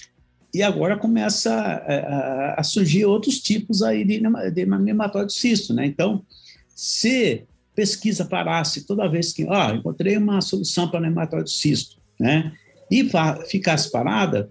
[0.54, 5.84] e agora começa a, a, surgir outros tipos aí de, de nematóide de cisto, né?
[5.84, 6.22] Então,
[6.68, 7.42] se
[7.74, 12.52] pesquisa parasse toda vez que, ó, oh, encontrei uma solução para nematóide de cisto, né?
[12.88, 13.10] E
[13.48, 14.48] ficasse parada,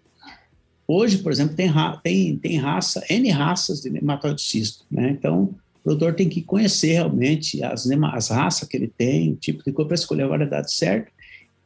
[0.85, 1.71] hoje, por exemplo, tem,
[2.03, 5.09] tem, tem raça, N raças de nematóide de cisto, né?
[5.09, 9.61] Então, o produtor tem que conhecer realmente as, as raças que ele tem, o tipo
[9.63, 11.11] de coisa para escolher a variedade certa.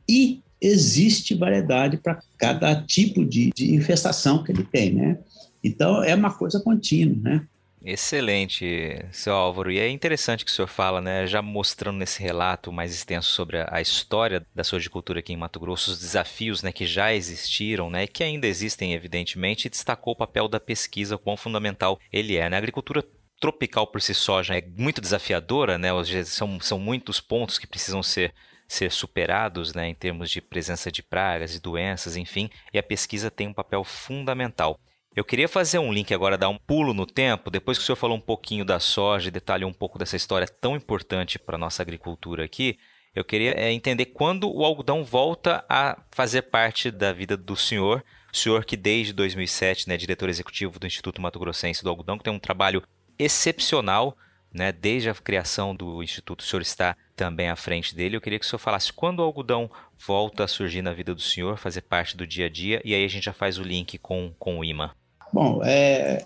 [0.10, 5.20] E existe variedade para cada tipo de, de infestação que ele tem, né?
[5.64, 7.48] Então, é uma coisa contínua, né?
[7.86, 9.72] Excelente, seu Álvaro.
[9.72, 13.60] E é interessante que o senhor fala, né, já mostrando nesse relato mais extenso sobre
[13.60, 17.90] a, a história da sojicultura aqui em Mato Grosso, os desafios né, que já existiram
[17.90, 22.36] né, e que ainda existem, evidentemente, e destacou o papel da pesquisa, quão fundamental ele
[22.36, 22.50] é.
[22.50, 22.58] Né?
[22.58, 23.06] A agricultura
[23.40, 25.90] tropical por si só já é muito desafiadora, né?
[26.26, 28.34] São, são muitos pontos que precisam ser
[28.68, 33.32] ser superados né, em termos de presença de pragas e doenças, enfim, e a pesquisa
[33.32, 34.78] tem um papel fundamental.
[35.16, 37.96] Eu queria fazer um link agora, dar um pulo no tempo, depois que o senhor
[37.96, 41.58] falou um pouquinho da soja e detalhou um pouco dessa história tão importante para a
[41.58, 42.78] nossa agricultura aqui,
[43.16, 48.04] eu queria é, entender quando o algodão volta a fazer parte da vida do senhor,
[48.32, 52.20] o senhor que desde 2007 é né, diretor executivo do Instituto Mato Grossense do Algodão,
[52.20, 52.84] que tem um trabalho
[53.18, 54.18] excepcional,
[54.54, 54.72] né?
[54.72, 58.16] Desde a criação do Instituto, o senhor está também à frente dele.
[58.16, 59.70] Eu queria que o senhor falasse quando o algodão
[60.06, 63.04] volta a surgir na vida do senhor, fazer parte do dia a dia, e aí
[63.04, 64.96] a gente já faz o link com, com o IMA.
[65.34, 66.24] Bom, é,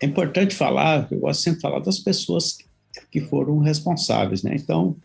[0.00, 2.58] é importante falar, eu gosto sempre de falar das pessoas
[3.10, 4.54] que foram responsáveis, né?
[4.54, 4.96] Então,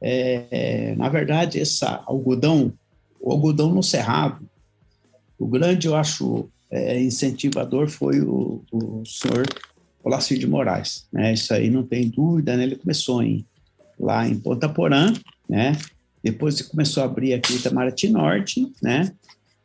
[0.00, 2.72] é, é, na verdade, esse algodão,
[3.20, 4.48] o algodão no cerrado,
[5.38, 9.46] o grande, eu acho, é, incentivador foi o, o senhor
[10.02, 11.32] Olacir de Moraes, né?
[11.32, 12.64] Isso aí não tem dúvida, né?
[12.64, 13.44] Ele começou em,
[13.98, 15.12] lá em Ponta Porã,
[15.48, 15.76] né?
[16.22, 19.12] Depois ele começou a abrir aqui Itamaraty Norte, né?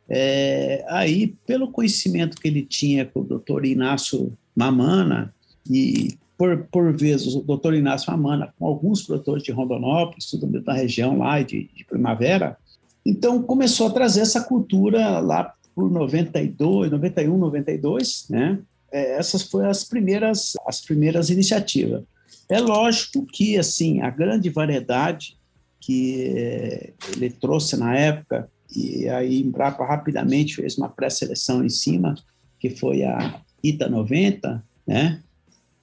[0.08, 5.34] É, aí, pelo conhecimento que ele tinha com o doutor Inácio Mamana,
[5.68, 10.74] e por, por vezes o doutor Inácio Mamana, com alguns produtores de Rondonópolis, tudo da
[10.74, 12.56] região lá de, de Primavera,
[13.04, 18.58] então começou a trazer essa cultura lá por 92, 91, 92, né?
[18.94, 22.04] É, essas foram as primeiras, as primeiras iniciativas.
[22.48, 25.36] É lógico que assim a grande variedade
[25.80, 32.14] que eh, ele trouxe na época e aí Embrapa rapidamente fez uma pré-seleção em cima,
[32.60, 35.20] que foi a Ita 90, né?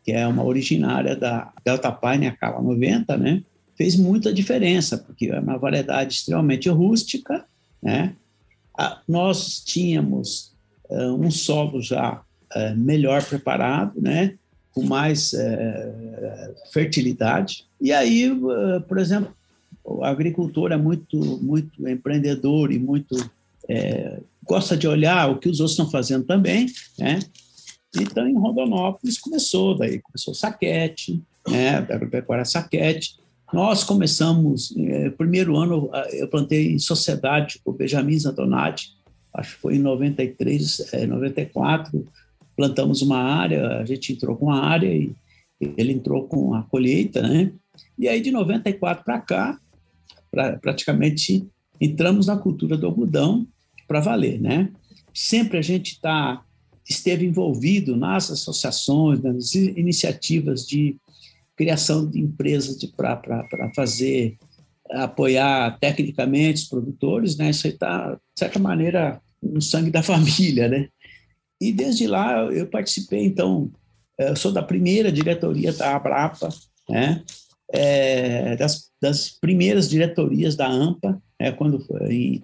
[0.05, 3.43] Que é uma originária da Delta Pine, a Cala 90, né?
[3.75, 7.45] Fez muita diferença, porque é uma variedade extremamente rústica,
[7.83, 8.15] né?
[9.07, 10.55] nós tínhamos
[10.89, 14.35] uh, um solo já é, melhor preparado, né?
[14.73, 17.65] com mais é, fertilidade.
[17.79, 18.31] E aí,
[18.87, 19.33] por exemplo,
[19.83, 23.15] o agricultor é muito, muito empreendedor e muito
[23.67, 27.19] é, gosta de olhar o que os outros estão fazendo também, né?
[27.99, 31.77] Então, em Rondonópolis começou, daí começou o saquete, né?
[31.77, 33.19] Agropecuária saquete.
[33.51, 34.73] Nós começamos,
[35.17, 38.93] primeiro ano eu plantei em sociedade com o Benjamin Zantonati,
[39.33, 42.07] acho que foi em 93, é, 94,
[42.55, 45.13] plantamos uma área, a gente entrou com a área e
[45.59, 47.51] ele entrou com a colheita, né?
[47.97, 49.59] E aí de 94 para cá,
[50.29, 51.47] pra, praticamente
[51.79, 53.47] entramos na cultura do algodão
[53.87, 54.69] para valer, né?
[55.13, 56.43] Sempre a gente tá
[56.87, 60.95] esteve envolvido nas associações, nas iniciativas de
[61.55, 64.37] criação de empresas para fazer
[64.89, 67.49] apoiar tecnicamente os produtores, né?
[67.49, 70.89] Isso aí está, de certa maneira, no sangue da família, né?
[71.61, 73.71] E desde lá eu participei, então,
[74.17, 76.49] eu sou da primeira diretoria da Abrapa,
[76.89, 77.23] né?
[77.71, 81.53] É, das, das, primeiras diretorias da AMPA, né?
[81.53, 82.43] quando foi,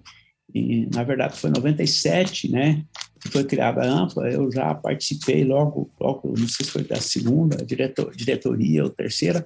[0.54, 2.82] em, na verdade foi em 97, né?
[3.20, 6.96] que foi criada a AMPA, eu já participei logo, logo não sei se foi da
[6.96, 9.44] segunda diretor, diretoria ou terceira,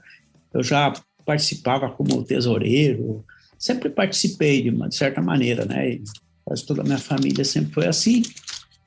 [0.54, 0.92] eu já
[1.24, 3.24] participava como tesoureiro,
[3.58, 5.98] sempre participei de uma de certa maneira, né?
[6.44, 8.22] Quase toda a minha família sempre foi assim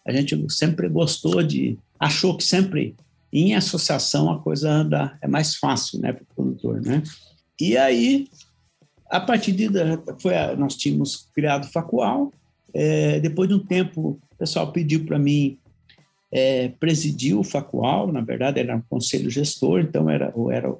[0.06, 2.96] a gente sempre gostou de, achou que sempre
[3.34, 7.04] em associação a coisa anda, é mais fácil, né, para o produtor, né?
[7.60, 8.28] E aí,
[9.10, 9.68] a partir de,
[10.20, 12.32] foi, nós tínhamos criado o Facual,
[12.74, 15.58] é, depois de um tempo, o pessoal pediu para mim
[16.32, 20.74] é, presidir o Facual, na verdade era um conselho gestor, então era, eu era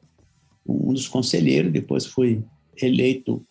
[0.68, 2.44] um dos conselheiros, depois fui
[2.82, 3.46] eleito,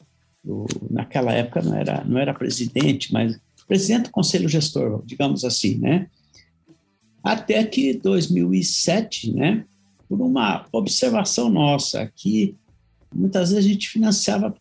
[0.91, 6.09] naquela época não era, não era presidente, mas presidente do conselho gestor, digamos assim, né?
[7.23, 9.65] Até que 2007, né?
[10.09, 12.57] por uma observação nossa, que
[13.15, 14.55] muitas vezes a gente financiava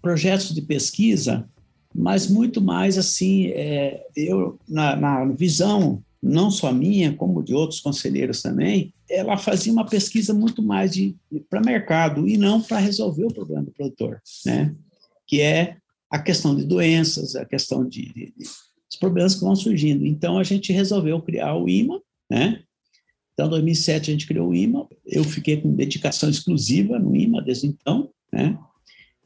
[0.00, 1.48] projetos de pesquisa,
[1.94, 7.80] mas muito mais assim, é, eu, na, na visão não só minha, como de outros
[7.80, 10.92] conselheiros também, ela fazia uma pesquisa muito mais
[11.48, 14.74] para mercado e não para resolver o problema do produtor, né?
[15.26, 15.76] Que é
[16.10, 18.44] a questão de doenças, a questão de, de, de
[18.90, 20.06] os problemas que vão surgindo.
[20.06, 22.62] Então a gente resolveu criar o IMA, né?
[23.32, 24.88] Então, em 2007 a gente criou o IMA.
[25.04, 28.58] Eu fiquei com dedicação exclusiva no IMA desde então, né?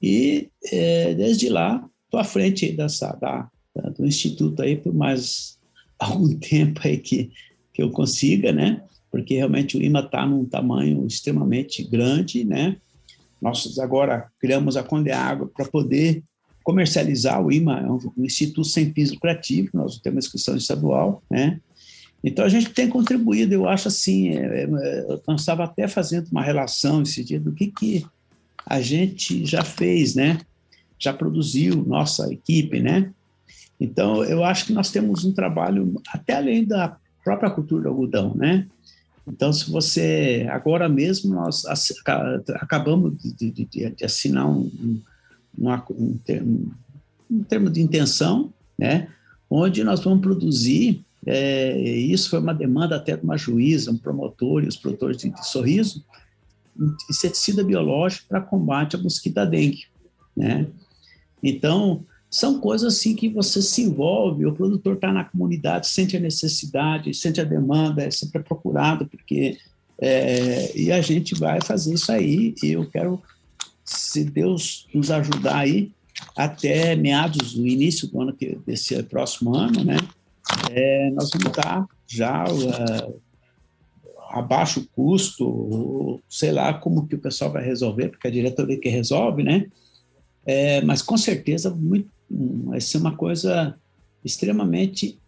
[0.02, 5.58] E é, desde lá estou à frente dessa da, da, do instituto aí por mais
[5.98, 7.30] algum tempo aí que
[7.72, 8.82] que eu consiga, né?
[9.10, 12.76] Porque realmente o IMA está num tamanho extremamente grande, né?
[13.40, 16.22] Nós agora criamos a Conde Água para poder
[16.62, 21.61] comercializar o IMA, é um, instituto sem fins lucrativos, nós temos uma inscrição estadual, né?
[22.23, 26.42] Então, a gente tem contribuído, eu acho assim, é, é, eu estava até fazendo uma
[26.42, 28.07] relação esse dia do que, que
[28.66, 30.38] a gente já fez, né?
[30.99, 33.11] Já produziu, nossa equipe, né?
[33.81, 38.35] Então, eu acho que nós temos um trabalho até além da própria cultura do algodão,
[38.35, 38.66] né?
[39.27, 41.64] Então, se você, agora mesmo, nós
[42.57, 45.01] acabamos de, de, de assinar um,
[45.56, 46.74] uma, um, termo,
[47.30, 49.08] um termo de intenção, né,
[49.48, 54.64] onde nós vamos produzir, é, isso foi uma demanda até de uma juíza, um promotor
[54.64, 56.04] e os produtores de, de sorriso,
[57.10, 59.84] inseticida biológico para combate à mosquita dengue,
[60.36, 60.66] né?
[61.42, 66.20] Então, são coisas assim que você se envolve, o produtor está na comunidade, sente a
[66.20, 69.58] necessidade, sente a demanda, é sempre procurado, porque
[70.00, 73.20] é, e a gente vai fazer isso aí, e eu quero
[73.90, 75.90] se Deus nos ajudar aí,
[76.37, 79.96] até meados do início do ano que desse próximo ano, né,
[80.70, 83.20] é, nós vamos estar já uh,
[84.31, 89.42] abaixo custo, sei lá como que o pessoal vai resolver, porque a diretoria que resolve,
[89.42, 89.66] né?
[90.46, 92.09] É, mas com certeza muito,
[92.64, 93.76] vai ser uma coisa
[94.24, 95.18] extremamente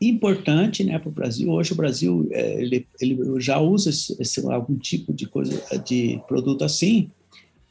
[0.00, 1.50] importante né, para o Brasil.
[1.50, 6.20] Hoje o Brasil é, ele, ele já usa esse, esse, algum tipo de coisa de
[6.26, 7.10] produto assim,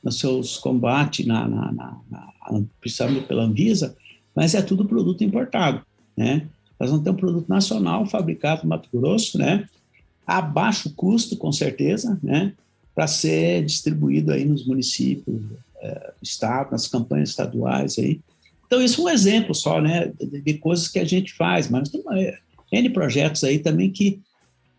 [0.04, 3.96] nos seus combates, na, na, na, na, principalmente pela Anvisa,
[4.36, 5.82] mas é tudo produto importado,
[6.18, 6.48] né?
[6.80, 9.68] Nós vamos ter um produto nacional fabricado no Mato Grosso, né?
[10.28, 12.54] A baixo custo, com certeza, né?
[12.94, 15.42] Para ser distribuído aí nos municípios,
[15.82, 18.20] é, estado, nas campanhas estaduais aí.
[18.66, 20.12] Então, isso é um exemplo só, né?
[20.20, 22.16] De, de coisas que a gente faz, mas tem uma,
[22.72, 24.20] N projetos aí também que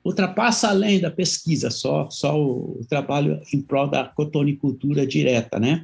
[0.04, 5.82] ultrapassa além da pesquisa, só, só o, o trabalho em prol da cotonicultura direta, né?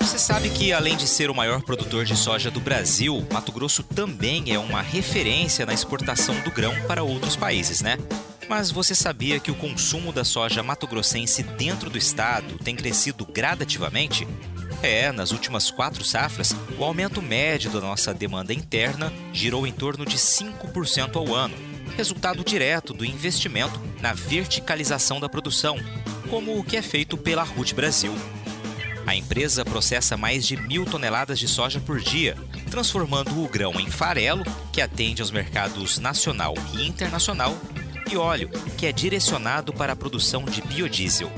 [0.00, 3.82] Você sabe que, além de ser o maior produtor de soja do Brasil, Mato Grosso
[3.82, 7.98] também é uma referência na exportação do grão para outros países, né?
[8.48, 14.26] Mas você sabia que o consumo da soja mato-grossense dentro do estado tem crescido gradativamente?
[14.84, 20.04] É, nas últimas quatro safras, o aumento médio da nossa demanda interna girou em torno
[20.04, 21.56] de 5% ao ano,
[21.96, 25.78] resultado direto do investimento na verticalização da produção,
[26.28, 28.14] como o que é feito pela RUT Brasil.
[29.06, 32.36] A empresa processa mais de mil toneladas de soja por dia,
[32.70, 37.56] transformando o grão em farelo, que atende aos mercados nacional e internacional,
[38.12, 41.32] e óleo, que é direcionado para a produção de biodiesel.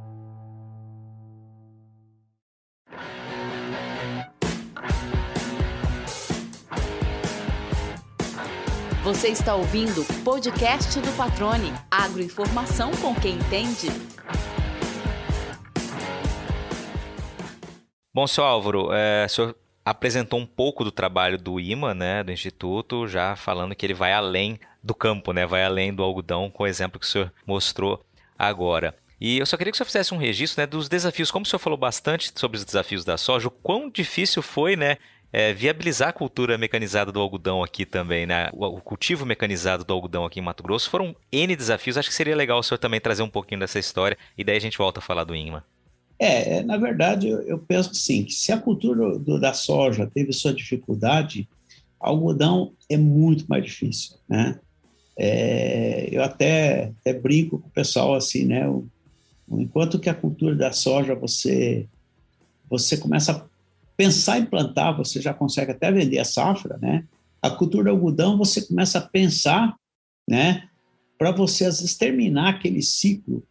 [9.04, 11.72] Você está ouvindo o podcast do Patrone.
[11.90, 13.88] Agroinformação com quem entende.
[18.14, 22.32] Bom, seu Álvaro, é, o senhor apresentou um pouco do trabalho do IMA, né, do
[22.32, 26.62] Instituto, já falando que ele vai além do campo, né, vai além do algodão, com
[26.64, 28.04] o exemplo que o senhor mostrou
[28.38, 28.94] agora.
[29.20, 31.48] E eu só queria que o senhor fizesse um registro né, dos desafios, como o
[31.48, 34.96] senhor falou bastante sobre os desafios da soja, o quão difícil foi né,
[35.32, 38.50] é, viabilizar a cultura mecanizada do algodão aqui também, né?
[38.52, 41.96] O, o, cultivo mecanizado do algodão aqui em Mato Grosso foram N desafios.
[41.96, 44.60] Acho que seria legal o senhor também trazer um pouquinho dessa história e daí a
[44.60, 45.64] gente volta a falar do INMA.
[46.22, 50.06] É, é na verdade, eu, eu penso assim, que se a cultura do, da soja
[50.06, 51.48] teve sua dificuldade,
[51.98, 54.60] algodão é muito mais difícil, né?
[55.18, 58.68] É, eu até, até, brinco com o pessoal assim, né?
[58.68, 58.86] O,
[59.50, 61.88] enquanto que a cultura da soja você
[62.70, 63.44] você começa a
[63.96, 67.04] pensar em plantar, você já consegue até vender a safra, né?
[67.42, 69.74] A cultura do algodão você começa a pensar,
[70.26, 70.68] né?
[71.18, 73.42] Para você às vezes terminar aquele ciclo,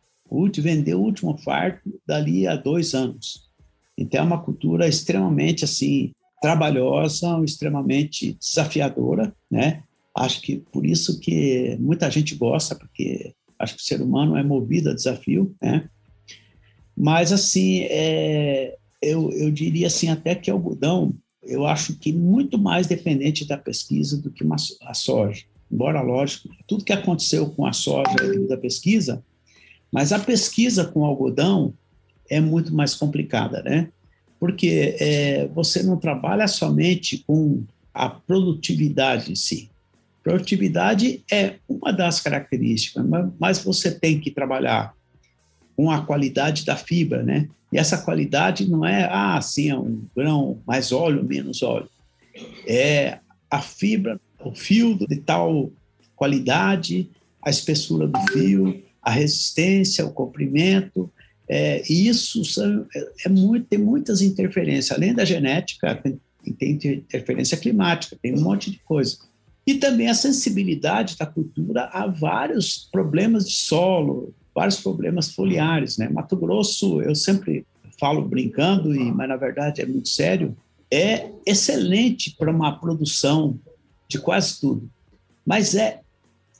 [0.62, 3.50] vender o último farto dali a dois anos.
[3.98, 6.12] Então é uma cultura extremamente assim
[6.42, 9.84] trabalhosa, extremamente desafiadora, né?
[10.16, 14.44] Acho que por isso que muita gente gosta, porque acho que o ser humano é
[14.44, 15.88] movido a desafio, né?
[16.98, 22.88] Mas, assim, é, eu, eu diria assim, até que algodão, eu acho que muito mais
[22.88, 25.46] dependente da pesquisa do que uma, a soja.
[25.72, 29.24] Embora, lógico, tudo que aconteceu com a soja é da pesquisa,
[29.92, 31.74] mas a pesquisa com algodão
[32.30, 33.90] é muito mais complicada, né?
[34.40, 37.64] Porque é, você não trabalha somente com
[37.94, 39.72] a produtividade em si,
[40.24, 43.04] Produtividade é uma das características,
[43.40, 44.94] mas você tem que trabalhar
[45.76, 47.48] com a qualidade da fibra, né?
[47.74, 51.90] E essa qualidade não é, ah, sim, é um grão mais óleo, menos óleo.
[52.68, 53.18] É
[53.50, 55.72] a fibra, o fio de tal
[56.16, 57.10] qualidade,
[57.42, 61.12] a espessura do fio, a resistência, o comprimento.
[61.50, 64.92] É, isso são, é, é muito, tem muitas interferências.
[64.92, 66.20] Além da genética, tem,
[66.54, 69.18] tem interferência climática, tem um monte de coisa
[69.66, 75.98] e também a sensibilidade da cultura a vários problemas de solo, vários problemas foliares.
[75.98, 76.10] Né?
[76.10, 77.66] Mato Grosso, eu sempre
[78.00, 80.58] falo brincando, e, mas na verdade é muito sério,
[80.90, 83.60] é excelente para uma produção
[84.08, 84.90] de quase tudo,
[85.46, 86.02] mas é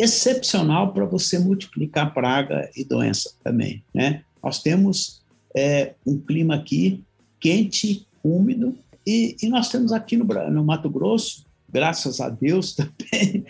[0.02, 3.84] excepcional para você multiplicar praga e doença também.
[3.94, 4.24] Né?
[4.44, 5.22] Nós temos
[5.56, 7.04] é, um clima aqui
[7.40, 8.76] quente, úmido,
[9.06, 13.46] e, e nós temos aqui no, no Mato Grosso graças a Deus também,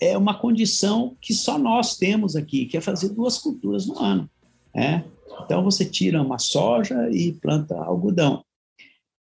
[0.00, 4.28] é uma condição que só nós temos aqui, que é fazer duas culturas no ano.
[4.74, 5.04] Né?
[5.44, 8.44] Então, você tira uma soja e planta algodão.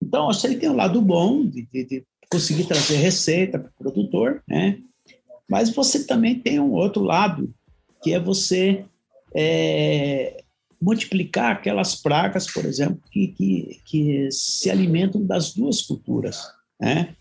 [0.04, 3.92] Então, isso aí tem um lado bom de, de, de conseguir trazer receita para o
[3.92, 4.80] produtor, né?
[5.50, 7.54] Mas você também tem um outro lado,
[8.02, 8.86] que é você
[9.36, 10.44] é,
[10.82, 16.44] multiplicar aquelas pragas, por exemplo, que, que, que se alimentam das duas culturas.
[16.80, 17.16] Né?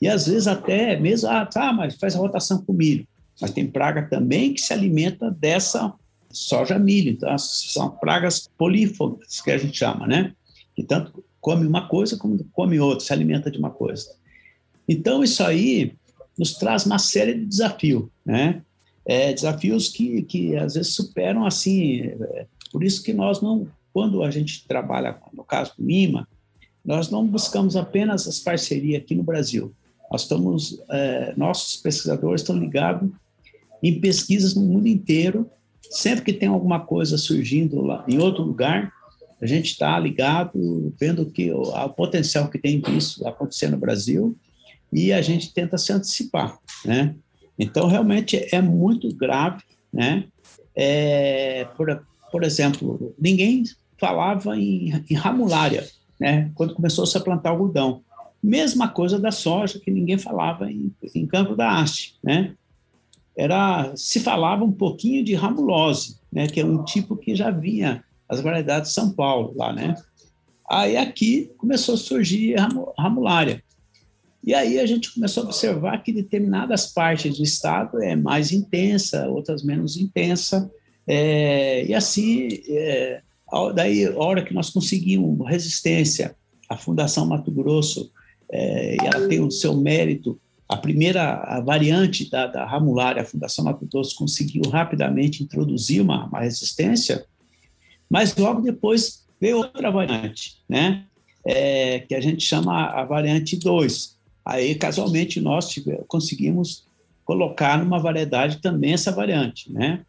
[0.00, 3.06] E às vezes até mesmo, ah, tá, mas faz a rotação com milho.
[3.40, 5.92] Mas tem praga também que se alimenta dessa
[6.30, 7.10] soja milho.
[7.10, 10.32] Então, são pragas polífagas, que a gente chama, né?
[10.74, 14.14] Que tanto come uma coisa como come outra, se alimenta de uma coisa.
[14.88, 15.96] Então, isso aí
[16.38, 18.62] nos traz uma série de desafios, né?
[19.06, 22.00] É, desafios que, que às vezes superam assim.
[22.00, 26.26] É, por isso que nós não, quando a gente trabalha, no caso do IMA,
[26.84, 29.72] nós não buscamos apenas as parcerias aqui no Brasil.
[30.10, 33.10] Nós estamos, é, nossos pesquisadores estão ligados
[33.82, 35.48] em pesquisas no mundo inteiro.
[35.90, 38.92] Sempre que tem alguma coisa surgindo lá em outro lugar,
[39.40, 44.36] a gente está ligado, vendo que o, o potencial que tem disso acontecer no Brasil
[44.94, 47.16] e a gente tenta se antecipar, né?
[47.58, 50.24] Então, realmente é muito grave, né?
[50.74, 53.64] É, por, por exemplo, ninguém
[53.98, 55.84] falava em, em ramulária,
[56.18, 56.52] né?
[56.54, 58.02] Quando começou -se a plantar algodão.
[58.40, 62.54] Mesma coisa da soja, que ninguém falava em, em campo da haste, né?
[63.36, 66.46] Era, se falava um pouquinho de ramulose, né?
[66.46, 69.96] Que é um tipo que já vinha as variedades de São Paulo lá, né?
[70.70, 73.62] Aí aqui começou a surgir a ramulária.
[74.46, 79.26] E aí a gente começou a observar que determinadas partes do estado é mais intensa,
[79.28, 80.70] outras menos intensa,
[81.06, 83.22] é, e assim, é,
[83.74, 86.34] daí a hora que nós conseguimos resistência,
[86.68, 88.10] a Fundação Mato Grosso
[88.50, 90.40] é, ela tem o seu mérito.
[90.68, 96.26] A primeira a variante da, da Ramulária, a Fundação Mato Grosso conseguiu rapidamente introduzir uma,
[96.26, 97.24] uma resistência,
[98.08, 101.04] mas logo depois veio outra variante, né?
[101.46, 104.13] É, que a gente chama a variante 2.
[104.44, 105.74] Aí, casualmente, nós
[106.06, 106.86] conseguimos
[107.24, 110.04] colocar numa variedade também essa variante, né?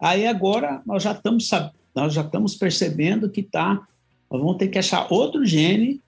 [0.00, 1.50] Aí agora nós já estamos
[1.94, 3.74] nós já estamos percebendo que tá,
[4.30, 6.00] nós vamos ter que achar outro gene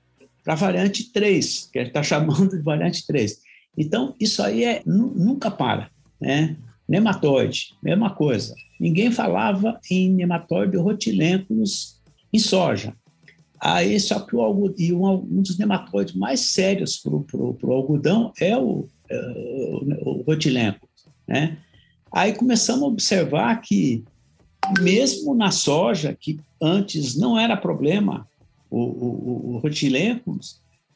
[0.45, 3.41] para a variante 3, que a gente está chamando de variante 3.
[3.77, 5.91] Então, isso aí é, nunca para.
[6.21, 6.57] Né?
[6.89, 8.55] Nematóide, mesma coisa.
[8.79, 12.01] Ninguém falava em nematóide rotilentos
[12.33, 12.95] em soja.
[13.65, 18.59] Aí, só que o algodão, um, um dos nematóides mais sérios para o algodão é
[18.59, 19.17] o, é,
[20.03, 20.89] o, o rotilenco.
[21.29, 21.59] Né?
[22.11, 24.03] Aí começamos a observar que,
[24.81, 28.29] mesmo na soja, que antes não era problema,
[28.69, 30.37] o, o, o rotilenco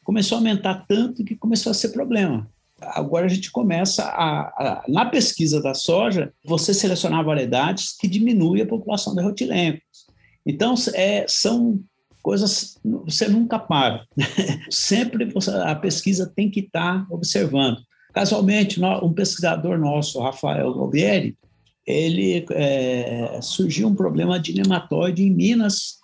[0.03, 2.49] começou a aumentar tanto que começou a ser problema.
[2.81, 8.63] Agora a gente começa a, a, na pesquisa da soja, você selecionar variedades que diminuem
[8.63, 10.05] a população de rotilencos.
[10.45, 11.81] Então, é, são
[12.27, 14.05] coisas, você nunca para.
[14.69, 17.77] Sempre você, a pesquisa tem que estar observando.
[18.13, 21.37] Casualmente, um pesquisador nosso, Rafael Galvieri,
[21.85, 25.99] ele é, surgiu um problema de nematóide em Minas,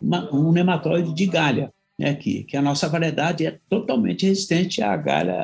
[0.00, 4.96] uma, um nematóide de galha né, que, que a nossa variedade é totalmente resistente à
[4.96, 5.34] galha,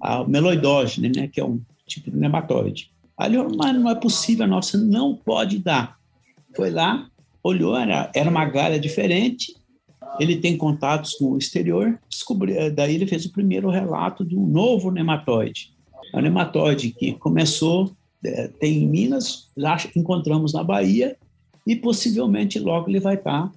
[0.00, 2.92] a, meloidógene, né, que é um tipo de nematóide.
[3.18, 5.98] Ali, mas não é possível, a nossa não pode dar.
[6.54, 7.09] Foi lá,
[7.42, 9.54] olhou, era, era uma galha diferente,
[10.18, 14.46] ele tem contatos com o exterior, descobriu, daí ele fez o primeiro relato de um
[14.46, 15.72] novo nematóide.
[16.12, 17.92] É um nematóide que começou,
[18.24, 21.16] é, tem em Minas, lá encontramos na Bahia,
[21.66, 23.50] e possivelmente logo ele vai estar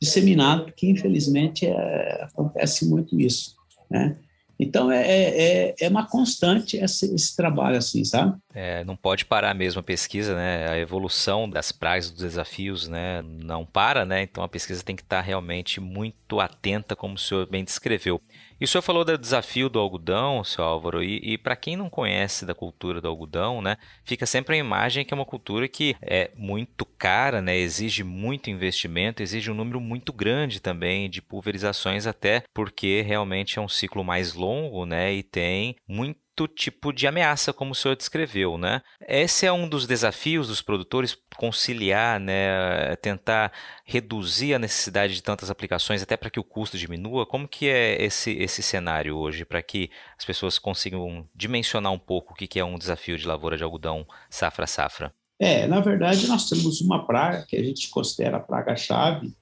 [0.00, 3.54] disseminado, porque infelizmente é, acontece muito isso,
[3.90, 4.16] né?
[4.58, 8.36] Então é, é, é uma constante esse, esse trabalho assim, sabe?
[8.54, 10.68] É, não pode parar mesmo a pesquisa, né?
[10.70, 13.22] A evolução das pragas, dos desafios, né?
[13.22, 14.22] Não para, né?
[14.22, 18.20] Então a pesquisa tem que estar realmente muito atenta, como o senhor bem descreveu.
[18.58, 21.90] E o senhor falou do desafio do algodão, seu Álvaro, e, e para quem não
[21.90, 25.94] conhece da cultura do algodão, né, fica sempre a imagem que é uma cultura que
[26.00, 32.06] é muito cara, né, exige muito investimento, exige um número muito grande também de pulverizações,
[32.06, 37.52] até porque realmente é um ciclo mais longo, né, e tem muito tipo de ameaça,
[37.52, 38.82] como o senhor descreveu, né?
[39.08, 43.52] Esse é um dos desafios dos produtores conciliar, né, tentar
[43.84, 47.24] reduzir a necessidade de tantas aplicações, até para que o custo diminua.
[47.24, 52.34] Como que é esse esse cenário hoje para que as pessoas consigam dimensionar um pouco
[52.34, 55.14] o que é um desafio de lavoura de algodão safra a safra?
[55.38, 59.32] É, na verdade nós temos uma praga que a gente considera a praga chave,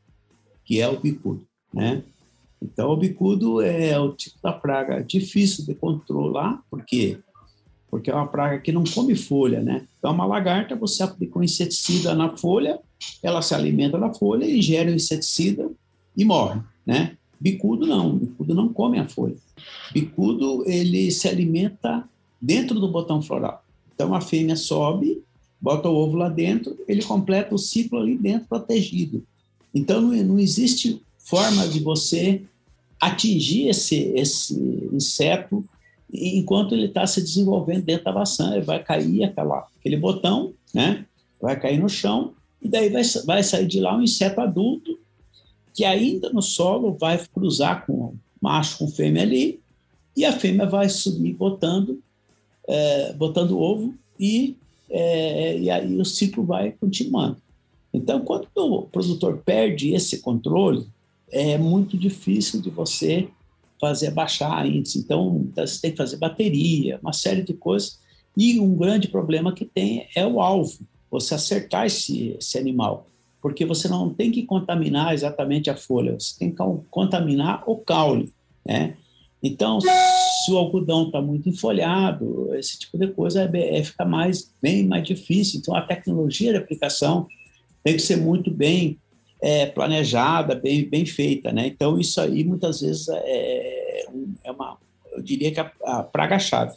[0.64, 2.02] que é o bicudo, né?
[2.64, 7.18] Então, o bicudo é o tipo da praga difícil de controlar, por quê?
[7.90, 9.86] Porque é uma praga que não come folha, né?
[9.98, 12.80] Então, uma lagarta, você aplica um inseticida na folha,
[13.22, 15.70] ela se alimenta da folha, ingere o inseticida
[16.16, 17.18] e morre, né?
[17.38, 19.36] Bicudo não, bicudo não come a folha.
[19.92, 22.08] Bicudo, ele se alimenta
[22.40, 23.62] dentro do botão floral.
[23.94, 25.22] Então, a fêmea sobe,
[25.60, 29.22] bota o ovo lá dentro, ele completa o ciclo ali dentro, protegido.
[29.74, 32.42] Então, não, não existe forma de você
[33.06, 34.54] atingir esse, esse
[34.92, 35.64] inseto
[36.12, 38.54] enquanto ele está se desenvolvendo dentro da maçã.
[38.54, 41.04] Ele vai cair aquela, aquele botão, né?
[41.40, 42.32] vai cair no chão,
[42.62, 44.98] e daí vai, vai sair de lá um inseto adulto
[45.74, 49.60] que ainda no solo vai cruzar com macho com fêmea ali,
[50.16, 52.00] e a fêmea vai subir botando,
[52.68, 54.56] é, botando ovo, e,
[54.88, 57.36] é, e aí o ciclo vai continuando.
[57.92, 60.86] Então, quando o produtor perde esse controle,
[61.34, 63.28] é muito difícil de você
[63.80, 64.98] fazer baixar índice.
[64.98, 67.98] Então, você tem que fazer bateria, uma série de coisas.
[68.36, 70.78] E um grande problema que tem é o alvo,
[71.10, 73.08] você acertar esse, esse animal.
[73.42, 76.56] Porque você não tem que contaminar exatamente a folha, você tem que
[76.90, 78.32] contaminar o caule,
[78.64, 78.96] né?
[79.42, 84.50] Então, se o algodão está muito enfolhado, esse tipo de coisa é, é, fica mais,
[84.62, 85.60] bem mais difícil.
[85.60, 87.26] Então, a tecnologia de aplicação
[87.82, 88.98] tem que ser muito bem
[89.44, 91.66] é, planejada, bem, bem feita, né?
[91.66, 94.06] Então, isso aí muitas vezes é,
[94.42, 94.78] é uma,
[95.12, 96.74] eu diria que a, a praga-chave.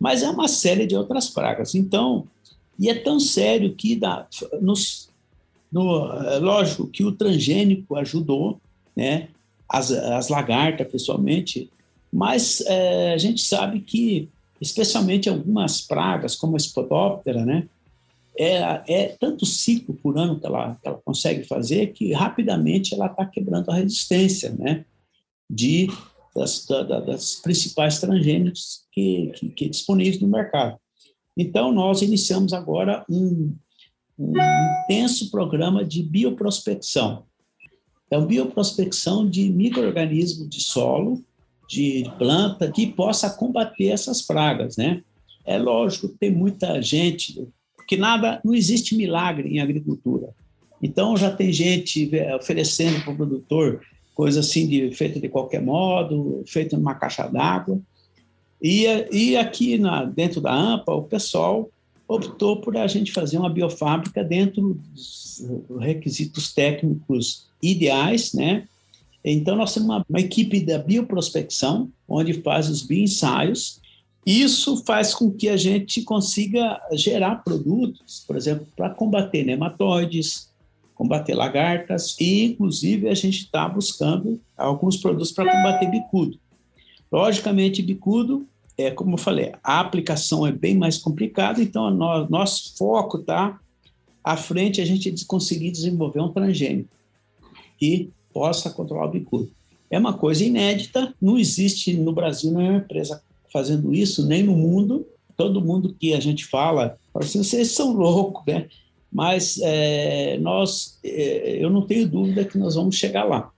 [0.00, 1.76] Mas é uma série de outras pragas.
[1.76, 2.26] Então,
[2.76, 4.26] e é tão sério que, dá,
[4.60, 5.08] nos,
[5.70, 8.60] no, é lógico que o transgênico ajudou,
[8.96, 9.28] né?
[9.68, 11.70] As, as lagartas, pessoalmente,
[12.12, 14.28] mas é, a gente sabe que,
[14.60, 17.68] especialmente algumas pragas, como a Spodoptera, né?
[18.38, 23.06] É, é tanto ciclo por ano que ela, que ela consegue fazer que rapidamente ela
[23.06, 24.84] está quebrando a resistência né,
[25.50, 25.88] de,
[26.34, 30.78] das, da, das principais transgênicos que, que, que disponíveis no mercado.
[31.36, 33.54] Então, nós iniciamos agora um,
[34.18, 34.32] um
[34.84, 37.24] intenso programa de bioprospecção.
[38.06, 41.24] Então, bioprospecção de micro-organismos de solo,
[41.68, 45.02] de planta, que possa combater essas pragas, né?
[45.44, 47.46] É lógico, tem muita gente,
[47.88, 50.28] porque nada, não existe milagre em agricultura.
[50.82, 53.80] Então já tem gente é, oferecendo para o produtor
[54.14, 57.80] coisa assim de feita de qualquer modo, feita numa caixa d'água.
[58.60, 61.70] E, e aqui na, dentro da AMPA, o pessoal
[62.06, 65.46] optou por a gente fazer uma biofábrica dentro dos
[65.80, 68.68] requisitos técnicos ideais, né?
[69.24, 73.80] Então, nós temos uma, uma equipe da bioprospecção, onde faz os bioensaios,
[74.28, 80.50] isso faz com que a gente consiga gerar produtos, por exemplo, para combater nematóides,
[80.94, 86.38] combater lagartas e, inclusive, a gente está buscando alguns produtos para combater bicudo.
[87.10, 92.76] Logicamente, bicudo, é como eu falei, a aplicação é bem mais complicada, então no, nosso
[92.76, 93.58] foco está
[94.22, 96.90] à frente a gente conseguir desenvolver um transgênico
[97.78, 99.50] que possa controlar o bicudo.
[99.90, 103.22] É uma coisa inédita, não existe no Brasil nenhuma empresa
[103.52, 105.06] fazendo isso, nem no mundo.
[105.36, 108.66] Todo mundo que a gente fala, fala assim, vocês são loucos, né?
[109.10, 113.50] Mas é, nós, é, eu não tenho dúvida que nós vamos chegar lá.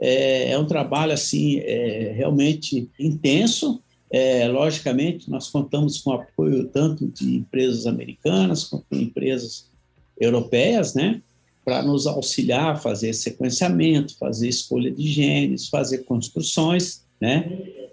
[0.00, 3.80] É, é um trabalho assim é, realmente intenso.
[4.10, 9.70] É, logicamente, nós contamos com apoio tanto de empresas americanas quanto de empresas
[10.18, 11.20] europeias, né?
[11.68, 17.46] para nos auxiliar a fazer sequenciamento, fazer escolha de genes, fazer construções, né?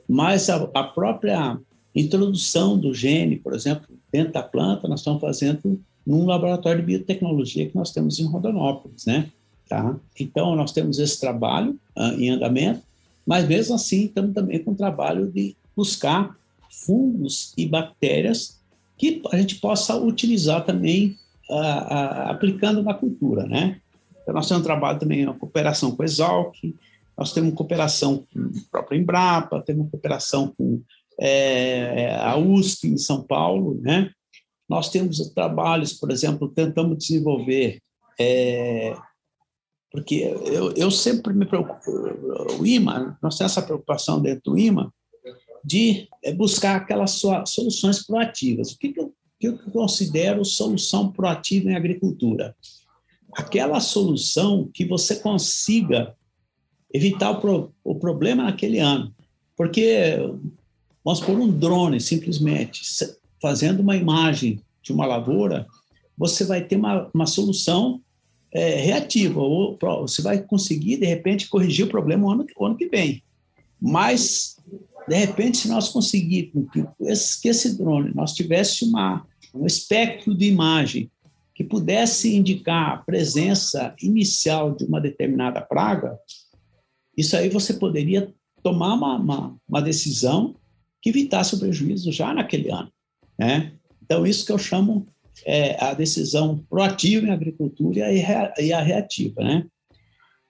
[0.07, 1.57] Mas a, a própria
[1.95, 7.67] introdução do gene, por exemplo, dentro da planta, nós estamos fazendo num laboratório de biotecnologia
[7.67, 9.31] que nós temos em Rondonópolis, né?
[9.67, 9.95] Tá?
[10.19, 12.81] Então, nós temos esse trabalho uh, em andamento,
[13.25, 16.37] mas mesmo assim, estamos também com o trabalho de buscar
[16.69, 18.59] fungos e bactérias
[18.97, 21.17] que a gente possa utilizar também
[22.27, 23.79] aplicando na cultura, né?
[24.21, 26.55] Então, nós temos um trabalho também, uma cooperação com a Exalc,
[27.17, 30.81] nós temos cooperação com a própria Embrapa, temos cooperação com
[31.19, 34.11] é, a USP em São Paulo, né?
[34.67, 37.79] Nós temos trabalhos, por exemplo, tentamos desenvolver,
[38.19, 38.95] é,
[39.91, 41.91] porque eu, eu sempre me preocupo,
[42.59, 44.91] o IMA, nós temos essa preocupação dentro do IMA
[45.63, 48.71] de é, buscar aquelas soluções proativas.
[48.71, 52.55] O que, que eu que eu considero solução proativa em agricultura.
[53.33, 56.15] Aquela solução que você consiga
[56.95, 59.13] evitar o, pro, o problema naquele ano.
[59.55, 60.17] Porque,
[61.03, 62.81] vamos por um drone, simplesmente,
[63.41, 65.65] fazendo uma imagem de uma lavoura,
[66.17, 68.01] você vai ter uma, uma solução
[68.51, 72.77] é, reativa, ou você vai conseguir, de repente, corrigir o problema o ano, o ano
[72.77, 73.21] que vem.
[73.81, 74.55] Mas
[75.07, 80.33] de repente, se nós conseguirmos que esse, que esse drone nós tivesse uma, um espectro
[80.33, 81.11] de imagem
[81.53, 86.17] que pudesse indicar a presença inicial de uma determinada praga,
[87.17, 90.55] isso aí você poderia tomar uma, uma, uma decisão
[91.01, 92.91] que evitasse o prejuízo já naquele ano.
[93.37, 93.73] Né?
[94.03, 95.07] Então, isso que eu chamo
[95.45, 99.43] é, a decisão proativa em agricultura e a, e a reativa.
[99.43, 99.65] Né?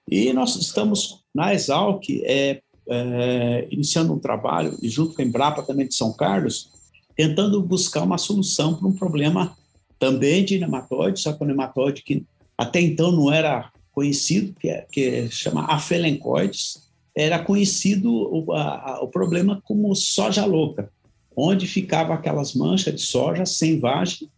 [0.10, 5.64] E nós estamos na Exalc é, é, iniciando um trabalho, e junto com a Embrapa
[5.64, 6.70] também de São Carlos,
[7.16, 9.56] tentando buscar uma solução para um problema
[9.98, 12.26] também de nematóide, só que um nematóide que
[12.58, 16.86] até então não era conhecido, que, é, que chama afelencoides,
[17.16, 20.92] era conhecido o, a, o problema como soja louca,
[21.36, 24.30] onde ficava aquelas manchas de soja sem vagem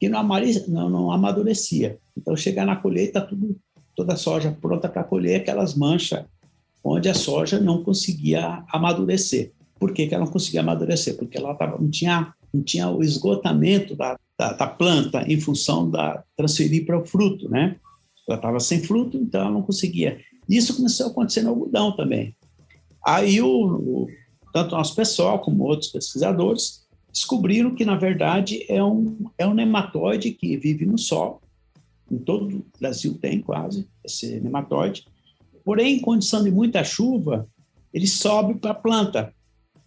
[0.00, 0.26] que não,
[0.68, 1.98] não, não amadurecia.
[2.16, 3.56] Então, chegar na colheita, tudo,
[3.94, 6.24] toda a soja pronta para colher, aquelas manchas
[6.82, 9.52] onde a soja não conseguia amadurecer.
[9.78, 11.16] Por que, que ela não conseguia amadurecer?
[11.16, 15.90] Porque ela tava, não, tinha, não tinha o esgotamento da, da, da planta em função
[15.90, 17.76] da transferir para o fruto, né?
[18.28, 20.20] Ela estava sem fruto, então ela não conseguia.
[20.48, 22.34] Isso começou a acontecer no algodão também.
[23.04, 24.06] Aí, o, o,
[24.52, 30.32] tanto nosso pessoal como outros pesquisadores descobriram que, na verdade, é um, é um nematóide
[30.32, 31.40] que vive no solo.
[32.10, 35.06] Em todo o Brasil tem quase esse nematóide.
[35.64, 37.48] Porém, em condição de muita chuva,
[37.92, 39.34] ele sobe para a planta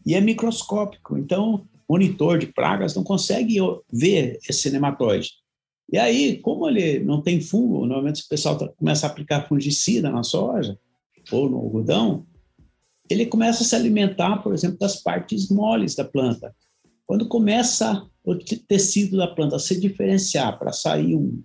[0.05, 1.17] e é microscópico.
[1.17, 3.57] Então, monitor de pragas não consegue
[3.91, 5.31] ver esse nematóide.
[5.91, 10.09] E aí, como ele não tem fungo, normalmente o pessoal tá, começa a aplicar fungicida
[10.11, 10.77] na soja
[11.31, 12.25] ou no algodão,
[13.09, 16.55] ele começa a se alimentar, por exemplo, das partes moles da planta.
[17.07, 21.41] Quando começa o tecido da planta a se diferenciar para sair um,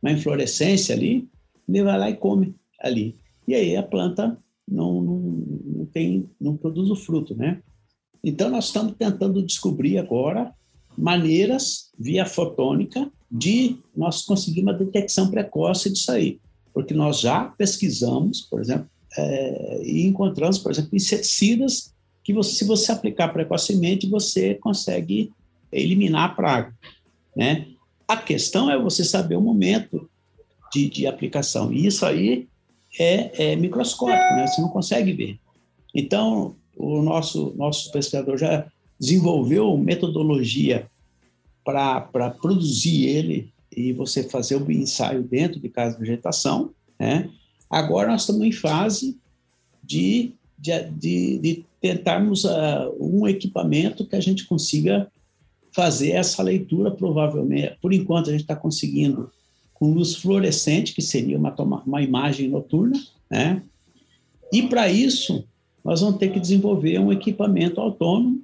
[0.00, 1.28] uma inflorescência ali,
[1.68, 3.16] ele vai lá e come ali
[3.48, 4.38] e aí a planta
[4.70, 5.18] não, não,
[5.64, 7.62] não, tem, não produz o fruto, né?
[8.22, 10.54] Então, nós estamos tentando descobrir agora
[10.98, 16.38] maneiras, via fotônica, de nós conseguir uma detecção precoce disso aí.
[16.72, 22.64] Porque nós já pesquisamos, por exemplo, é, e encontramos, por exemplo, inseticidas que você, se
[22.64, 25.32] você aplicar precocemente, você consegue
[25.72, 26.74] eliminar a praga,
[27.36, 27.66] né?
[28.06, 30.08] A questão é você saber o momento
[30.72, 31.72] de, de aplicação.
[31.72, 32.48] E isso aí
[32.98, 34.46] é, é microscópico, né?
[34.46, 35.38] você não consegue ver.
[35.94, 38.66] Então, o nosso, nosso pesquisador já
[38.98, 40.88] desenvolveu metodologia
[41.68, 46.70] para produzir ele e você fazer o ensaio dentro de casa de vegetação.
[46.98, 47.28] Né?
[47.68, 49.18] Agora nós estamos em fase
[49.84, 55.12] de, de, de, de tentarmos uh, um equipamento que a gente consiga
[55.70, 57.76] fazer essa leitura, provavelmente.
[57.82, 59.30] Por enquanto, a gente está conseguindo
[59.74, 61.54] com luz fluorescente, que seria uma,
[61.86, 62.98] uma imagem noturna,
[63.30, 63.62] né?
[64.50, 65.44] E para isso,
[65.84, 68.42] nós vamos ter que desenvolver um equipamento autônomo,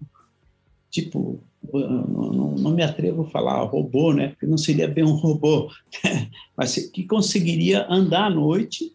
[0.91, 1.41] tipo,
[1.73, 4.29] não, não, me atrevo a falar robô, né?
[4.29, 5.71] Porque não seria bem um robô,
[6.57, 8.93] mas que conseguiria andar à noite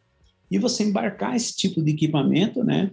[0.50, 2.92] e você embarcar esse tipo de equipamento, né?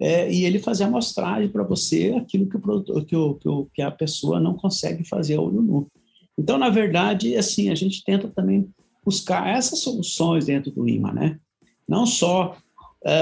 [0.00, 3.48] É, e ele fazer a amostragem para você aquilo que, o produtor, que, o, que,
[3.48, 5.88] o, que a pessoa não consegue fazer a olho nu.
[6.38, 8.68] Então, na verdade, assim, a gente tenta também
[9.04, 11.40] buscar essas soluções dentro do IMA, né?
[11.88, 12.56] Não só
[13.04, 13.12] é,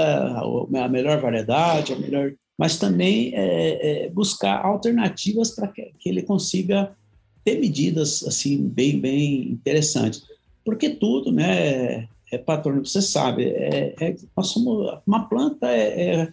[0.79, 6.23] a melhor variedade, a melhor, mas também é, é, buscar alternativas para que, que, ele
[6.23, 6.95] consiga
[7.43, 10.23] ter medidas assim bem bem interessantes,
[10.65, 16.31] porque tudo, né, é patrônio, você sabe, é, é, nós somos, uma planta é, é,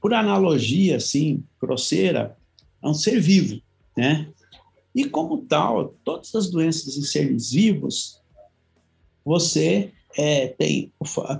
[0.00, 2.36] por analogia assim grosseira,
[2.82, 3.60] é um ser vivo,
[3.96, 4.28] né?
[4.94, 8.20] E como tal, todas as doenças em seres vivos,
[9.24, 10.92] você é, tem,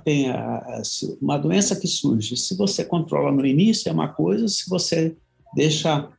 [0.03, 0.81] tem a,
[1.21, 2.37] uma doença que surge.
[2.37, 5.15] Se você controla no início, é uma coisa, se você
[5.55, 6.09] deixa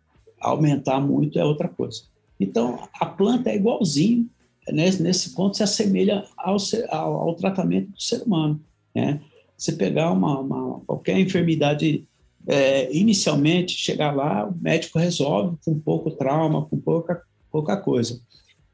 [0.41, 2.03] aumentar muito, é outra coisa.
[2.39, 4.29] Então, a planta é igualzinho,
[4.69, 6.57] nesse, nesse ponto, se assemelha ao,
[6.91, 8.61] ao, ao tratamento do ser humano.
[8.95, 9.21] Né?
[9.57, 12.07] Você pegar uma, uma qualquer enfermidade,
[12.47, 18.21] é, inicialmente, chegar lá, o médico resolve com pouco trauma, com pouca, pouca coisa.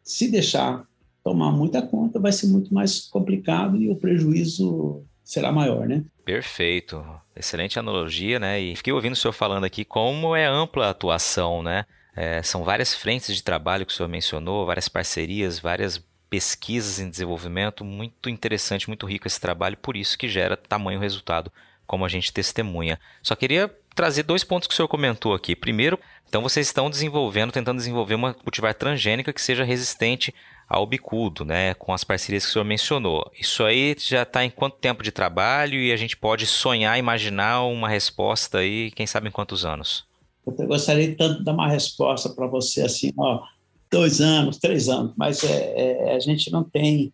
[0.03, 0.85] Se deixar
[1.31, 6.05] tomar muita conta, vai ser muito mais complicado e o prejuízo será maior, né?
[6.25, 7.05] Perfeito.
[7.37, 8.61] Excelente analogia, né?
[8.61, 11.85] E fiquei ouvindo o senhor falando aqui como é ampla a atuação, né?
[12.17, 17.09] É, são várias frentes de trabalho que o senhor mencionou, várias parcerias, várias pesquisas em
[17.09, 17.85] desenvolvimento.
[17.85, 21.53] Muito interessante, muito rico esse trabalho, por isso que gera tamanho resultado,
[21.87, 22.99] como a gente testemunha.
[23.23, 25.55] Só queria trazer dois pontos que o senhor comentou aqui.
[25.55, 25.97] Primeiro,
[26.29, 30.35] então vocês estão desenvolvendo, tentando desenvolver uma cultivar transgênica que seja resistente
[30.71, 33.29] ao bicudo, né, com as parcerias que o senhor mencionou.
[33.39, 37.65] Isso aí já está em quanto tempo de trabalho e a gente pode sonhar, imaginar
[37.65, 40.05] uma resposta aí, quem sabe em quantos anos?
[40.47, 43.43] Eu gostaria tanto de dar uma resposta para você assim, ó,
[43.91, 47.13] dois anos, três anos, mas é, é, a gente não tem,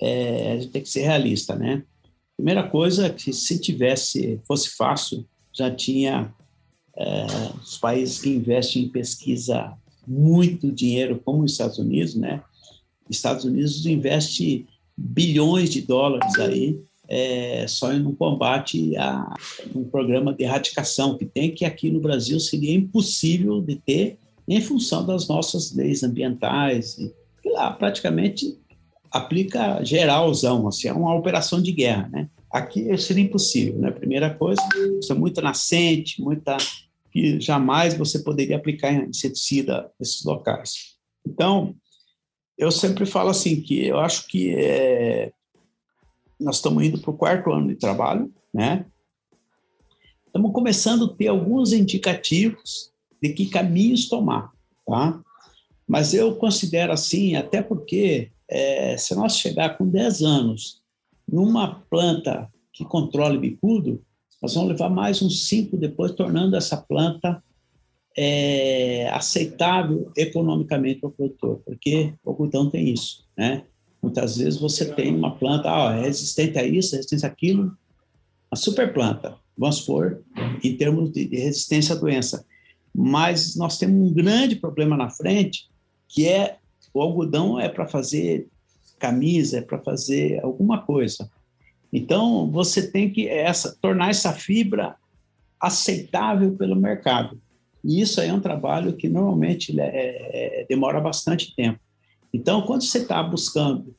[0.00, 1.84] é, a gente tem que ser realista, né?
[2.36, 6.34] Primeira coisa é que se tivesse, fosse fácil, já tinha
[6.96, 7.26] é,
[7.62, 9.72] os países que investem em pesquisa
[10.04, 12.42] muito dinheiro, como os Estados Unidos, né?
[13.10, 19.34] Estados Unidos investe bilhões de dólares aí é, só no combate a
[19.74, 24.60] um programa de erradicação que tem, que aqui no Brasil seria impossível de ter em
[24.60, 26.96] função das nossas leis ambientais,
[27.42, 28.58] que lá praticamente
[29.10, 32.28] aplica geralzão, assim, é uma operação de guerra, né?
[32.50, 33.90] Aqui seria impossível, né?
[33.90, 34.60] Primeira coisa,
[35.00, 36.56] isso é muito nascente, muita
[37.10, 40.96] que jamais você poderia aplicar inseticida nesses locais.
[41.26, 41.74] Então,
[42.58, 45.32] eu sempre falo assim que eu acho que é,
[46.38, 48.84] nós estamos indo para o quarto ano de trabalho, né?
[50.26, 52.92] Estamos começando a ter alguns indicativos
[53.22, 54.52] de que caminhos tomar,
[54.84, 55.20] tá?
[55.86, 60.82] Mas eu considero assim, até porque é, se nós chegar com 10 anos
[61.26, 64.02] numa planta que controle bicudo,
[64.42, 67.42] nós vamos levar mais uns 5 depois, tornando essa planta
[68.20, 73.62] é, aceitável economicamente para o produtor, porque o algodão tem isso, né?
[74.02, 77.76] Muitas vezes você tem uma planta ó, é resistente a isso, resistente àquilo,
[78.50, 80.20] uma super planta, vamos supor,
[80.64, 82.44] em termos de resistência à doença.
[82.92, 85.68] Mas nós temos um grande problema na frente,
[86.08, 86.56] que é
[86.92, 88.48] o algodão é para fazer
[88.98, 91.30] camisa, é para fazer alguma coisa.
[91.92, 94.96] Então, você tem que essa, tornar essa fibra
[95.60, 97.40] aceitável pelo mercado.
[97.84, 101.78] E isso aí é um trabalho que normalmente é, é, demora bastante tempo.
[102.32, 103.94] Então, quando você está buscando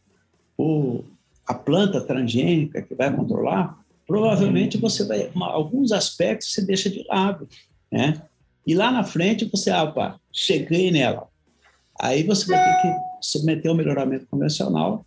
[0.58, 1.04] o,
[1.48, 7.06] a planta transgênica que vai controlar, provavelmente você vai, uma, alguns aspectos você deixa de
[7.08, 7.48] lado,
[7.92, 8.22] né?
[8.66, 11.28] E lá na frente você, ah, opa, cheguei nela.
[12.00, 15.06] Aí você vai ter que submeter o melhoramento convencional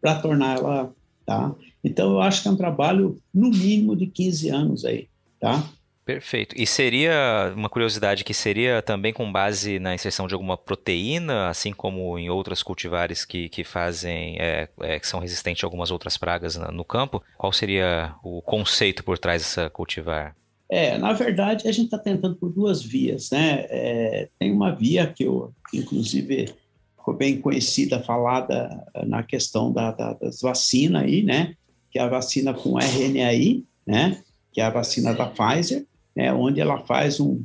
[0.00, 0.92] para tornar ela,
[1.26, 1.54] tá?
[1.82, 5.08] Então, eu acho que é um trabalho, no mínimo, de 15 anos aí,
[5.40, 5.68] tá?
[6.04, 6.56] Perfeito.
[6.58, 11.72] E seria uma curiosidade que seria também com base na inserção de alguma proteína, assim
[11.72, 16.16] como em outras cultivares que, que fazem, é, é, que são resistentes a algumas outras
[16.16, 17.22] pragas no campo.
[17.38, 20.34] Qual seria o conceito por trás dessa cultivar?
[20.68, 23.66] É, na verdade, a gente está tentando por duas vias, né?
[23.68, 26.52] É, tem uma via que eu, inclusive,
[26.96, 31.54] ficou bem conhecida, falada na questão da, da, das vacinas aí, né?
[31.92, 34.20] Que é a vacina com RNAi, né?
[34.52, 37.44] Que é a vacina da Pfizer né, onde ela faz um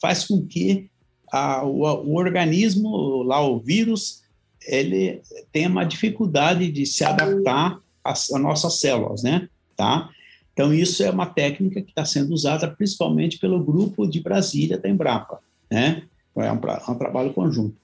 [0.00, 0.88] faz com que
[1.30, 4.22] a, o, o, organismo, lá o vírus,
[4.66, 5.20] ele
[5.52, 9.48] tem uma dificuldade de se adaptar às, às nossas células, né?
[9.76, 10.08] Tá?
[10.52, 14.88] Então, isso é uma técnica que está sendo usada principalmente pelo grupo de Brasília da
[14.88, 15.40] Embrapa,
[15.70, 16.02] né?
[16.36, 17.76] É um, é um trabalho conjunto.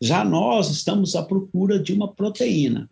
[0.00, 2.90] Já nós estamos à procura de uma proteína.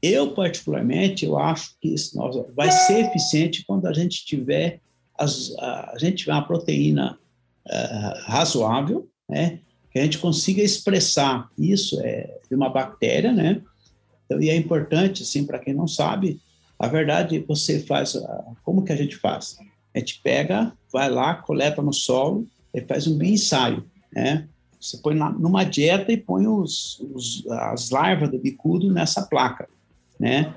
[0.00, 2.16] Eu, particularmente, eu acho que isso
[2.54, 4.80] vai ser eficiente quando a gente tiver,
[5.18, 7.18] as, a, a, gente tiver uma proteína
[7.66, 9.60] uh, razoável, né?
[9.90, 13.62] que a gente consiga expressar isso é, de uma bactéria, né?
[14.24, 16.40] Então, e é importante, assim, para quem não sabe,
[16.78, 18.14] a verdade você faz,
[18.62, 19.58] como que a gente faz?
[19.94, 24.46] A gente pega, vai lá, coleta no solo e faz um ensaio, né?
[24.80, 29.68] Você põe na, numa dieta e põe os, os, as larvas do bicudo nessa placa,
[30.20, 30.54] né?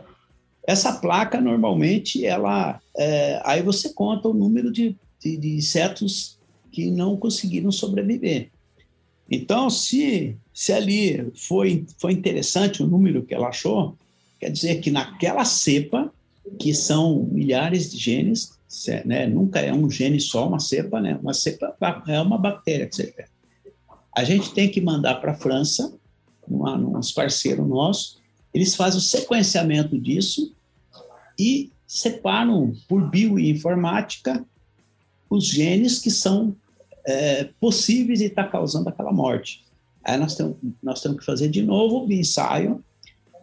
[0.66, 2.80] Essa placa, normalmente, ela...
[2.98, 6.38] É, aí você conta o número de, de, de insetos
[6.72, 8.50] que não conseguiram sobreviver.
[9.30, 13.96] Então, se, se ali foi, foi interessante o número que ela achou,
[14.40, 16.12] quer dizer que naquela cepa,
[16.60, 18.52] que são milhares de genes,
[19.06, 21.76] né, nunca é um gene só, uma cepa, né, uma cepa
[22.08, 23.14] é uma bactéria que você.
[24.16, 25.94] A gente tem que mandar para a França,
[26.48, 28.21] uma, uns parceiros nossos,
[28.54, 30.54] eles fazem o sequenciamento disso
[31.40, 34.46] e separam por bioinformática
[35.30, 36.56] os genes que são
[37.06, 39.64] é, possíveis de estar tá causando aquela morte.
[40.04, 42.84] Aí nós temos, nós temos que fazer de novo o ensaio,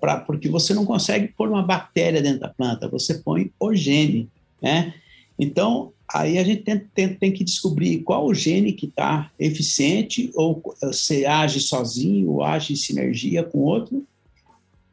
[0.01, 4.29] pra, porque você não consegue pôr uma bactéria dentro da planta, você põe o gene,
[4.61, 4.95] né?
[5.39, 10.31] Então, aí a gente tem, tem, tem que descobrir qual o gene que está eficiente,
[10.35, 14.05] ou se age sozinho, ou age em sinergia com outro,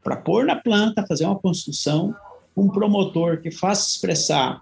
[0.05, 2.13] para pôr na planta, fazer uma construção,
[2.55, 4.61] um promotor que faça expressar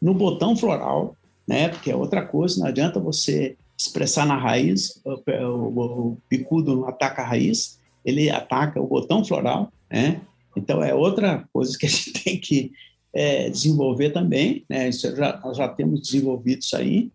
[0.00, 1.68] no botão floral, né?
[1.68, 6.88] Porque é outra coisa, não adianta você expressar na raiz, o, o, o picudo não
[6.88, 10.20] ataca a raiz, ele ataca o botão floral, né?
[10.56, 12.70] Então é outra coisa que a gente tem que
[13.12, 14.88] é, desenvolver também, né?
[14.88, 17.10] Isso já, nós já temos desenvolvido isso aí.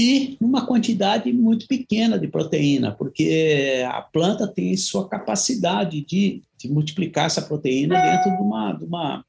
[0.00, 6.72] E numa quantidade muito pequena de proteína, porque a planta tem sua capacidade de, de
[6.72, 9.24] multiplicar essa proteína dentro de uma, de uma,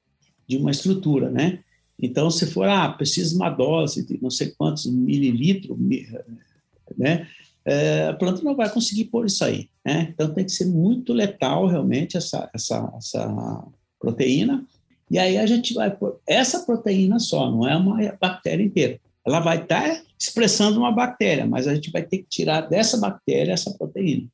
[0.47, 1.59] de uma estrutura, né?
[2.01, 5.77] Então, se for, ah, precisa uma dose de não sei quantos mililitros,
[6.97, 7.27] né?
[7.65, 10.07] É, a planta não vai conseguir pôr isso aí, né?
[10.13, 13.67] Então, tem que ser muito letal, realmente, essa, essa, essa
[13.99, 14.65] proteína.
[15.09, 19.01] E aí a gente vai pôr essa proteína só, não é uma bactéria inteira.
[19.27, 22.97] Ela vai estar tá expressando uma bactéria, mas a gente vai ter que tirar dessa
[22.97, 24.27] bactéria essa proteína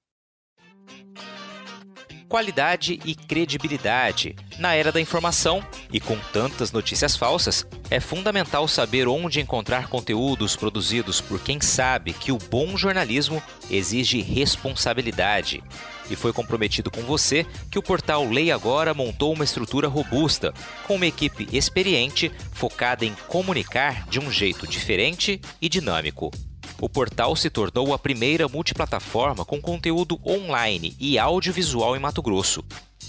[2.28, 4.36] qualidade e credibilidade.
[4.60, 10.56] Na era da informação e com tantas notícias falsas, é fundamental saber onde encontrar conteúdos
[10.56, 15.64] produzidos por quem sabe que o bom jornalismo exige responsabilidade.
[16.10, 20.54] E foi comprometido com você que o portal Lei Agora montou uma estrutura robusta,
[20.88, 26.32] com uma equipe experiente focada em comunicar de um jeito diferente e dinâmico
[26.80, 32.64] o portal se tornou a primeira multiplataforma com conteúdo online e audiovisual em Mato Grosso.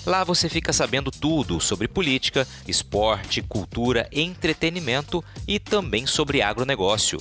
[0.06, 7.20] Lá você fica sabendo tudo sobre política, esporte, cultura, entretenimento e também sobre agronegócio.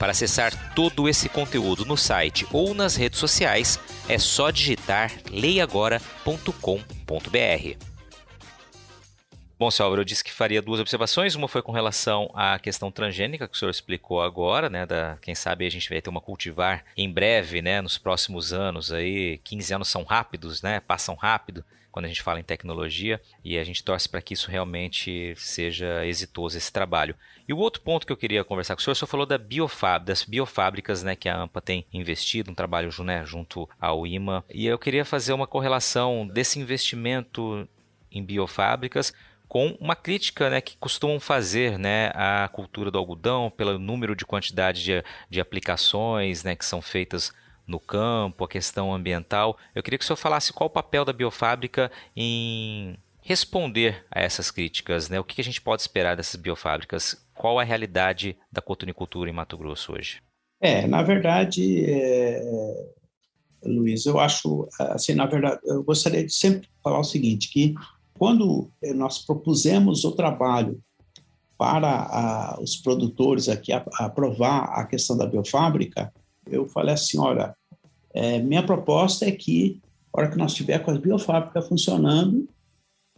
[0.00, 3.78] Para acessar todo esse conteúdo no site ou nas redes sociais,
[4.08, 7.86] é só digitar leiagora.com.br.
[9.58, 11.34] Bom, senhor eu disse que faria duas observações.
[11.34, 14.86] Uma foi com relação à questão transgênica, que o senhor explicou agora, né?
[14.86, 17.82] Da, quem sabe a gente vai ter uma cultivar em breve, né?
[17.82, 19.38] Nos próximos anos aí.
[19.44, 20.80] 15 anos são rápidos, né?
[20.80, 24.50] Passam rápido quando a gente fala em tecnologia e a gente torce para que isso
[24.50, 27.14] realmente seja exitoso esse trabalho.
[27.48, 29.36] E o outro ponto que eu queria conversar com o senhor, o senhor falou da
[29.36, 34.44] biofab, das biofábricas né, que a AMPA tem investido, um trabalho né, junto ao IMA,
[34.48, 37.68] e eu queria fazer uma correlação desse investimento
[38.10, 39.12] em biofábricas
[39.50, 44.24] com uma crítica né, que costumam fazer né, à cultura do algodão pelo número de
[44.24, 47.32] quantidade de, de aplicações né, que são feitas
[47.70, 49.56] no campo, a questão ambiental.
[49.74, 54.50] Eu queria que o senhor falasse qual o papel da biofábrica em responder a essas
[54.50, 55.20] críticas, né?
[55.20, 57.24] O que a gente pode esperar dessas biofábricas?
[57.34, 60.20] Qual a realidade da cotonicultura em Mato Grosso hoje?
[60.60, 62.42] É, na verdade, é,
[63.64, 67.74] Luiz, eu acho, assim, na verdade, eu gostaria de sempre falar o seguinte, que
[68.18, 70.82] quando nós propusemos o trabalho
[71.56, 76.12] para a, os produtores aqui aprovar a questão da biofábrica,
[76.46, 77.54] eu falei assim, olha,
[78.12, 79.80] é, minha proposta é que,
[80.14, 82.48] na hora que nós tiver com a biofábrica funcionando,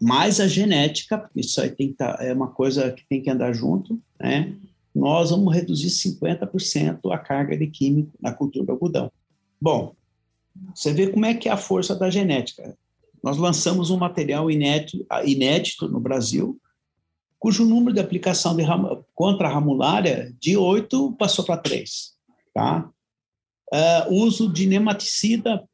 [0.01, 3.31] mais a genética, porque isso aí tem que tá, é uma coisa que tem que
[3.31, 4.55] andar junto, né?
[4.95, 9.11] Nós vamos reduzir 50% a carga de químico na cultura do algodão.
[9.61, 9.95] Bom,
[10.75, 12.77] você vê como é que é a força da genética.
[13.23, 16.61] Nós lançamos um material inédito, inédito no Brasil,
[17.39, 18.65] cujo número de aplicação de
[19.15, 22.13] contra a ramulária de 8 passou para 3.
[22.53, 22.91] Tá?
[23.73, 25.65] Uh, uso de nematicida,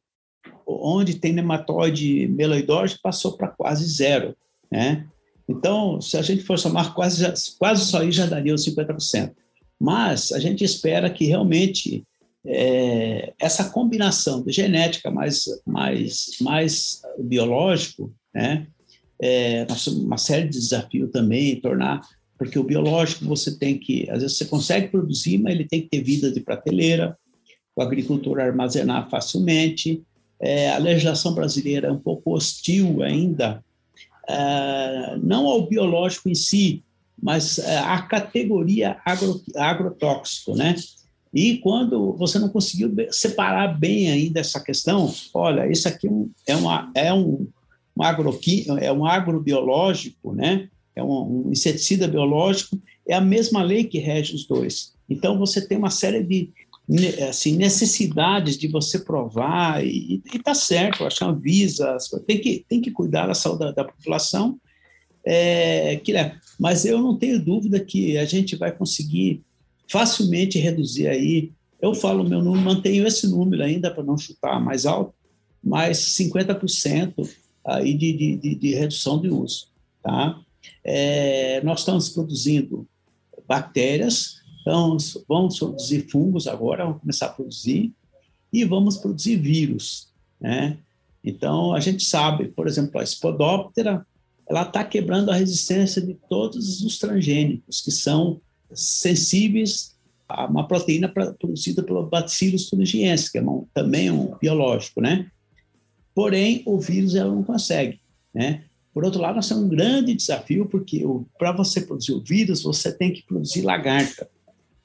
[0.65, 4.35] onde tem nematóide meloidóide, passou para quase zero.
[4.71, 5.05] Né?
[5.47, 7.25] Então, se a gente for somar quase,
[7.57, 9.33] quase só aí, já daria os 50%.
[9.79, 12.03] Mas a gente espera que realmente
[12.45, 18.67] é, essa combinação de genética mais, mais, mais biológico, né,
[19.21, 22.01] é, uma série de desafios também, tornar,
[22.37, 25.89] porque o biológico você tem que, às vezes você consegue produzir, mas ele tem que
[25.89, 27.17] ter vida de prateleira,
[27.79, 30.03] o agricultor armazenar facilmente,
[30.41, 33.63] é, a legislação brasileira é um pouco hostil ainda,
[34.27, 36.83] é, não ao biológico em si,
[37.21, 40.75] mas é, à categoria agro, agrotóxico, né?
[41.33, 46.09] E quando você não conseguiu separar bem ainda essa questão, olha, isso aqui
[46.47, 47.47] é, uma, é um,
[47.95, 50.67] um, agroqui, é um agrobiológico, né?
[50.95, 52.77] é um, um inseticida biológico,
[53.07, 54.93] é a mesma lei que rege os dois.
[55.09, 56.51] Então, você tem uma série de
[57.29, 62.81] assim, necessidades de você provar, e está certo, acho que a Anvisa tem que, tem
[62.81, 64.59] que cuidar da saúde da, da população,
[65.23, 69.43] é, que, né, mas eu não tenho dúvida que a gente vai conseguir
[69.87, 71.51] facilmente reduzir aí.
[71.81, 75.13] Eu falo meu número, mantenho esse número ainda para não chutar mais alto,
[75.63, 77.29] mas 50%
[77.65, 79.67] aí de, de, de, redução de uso.
[80.01, 80.39] Tá?
[80.83, 82.87] É, nós estamos produzindo
[83.47, 84.38] bactérias,
[84.69, 84.97] então
[85.27, 87.91] vamos produzir fungos agora, vamos começar a produzir,
[88.53, 90.09] e vamos produzir vírus.
[90.39, 90.77] Né?
[91.23, 94.05] Então, a gente sabe, por exemplo, a Spodoptera,
[94.47, 98.39] ela está quebrando a resistência de todos os transgênicos, que são
[98.71, 99.97] sensíveis
[100.27, 103.43] a uma proteína produzida pelo Bacillus thuringiensis, que é
[103.73, 105.31] também um biológico, né?
[106.13, 107.99] Porém, o vírus ela não consegue,
[108.33, 108.63] né?
[108.93, 111.03] Por outro lado, nós temos um grande desafio, porque
[111.37, 114.29] para você produzir o vírus, você tem que produzir lagarta.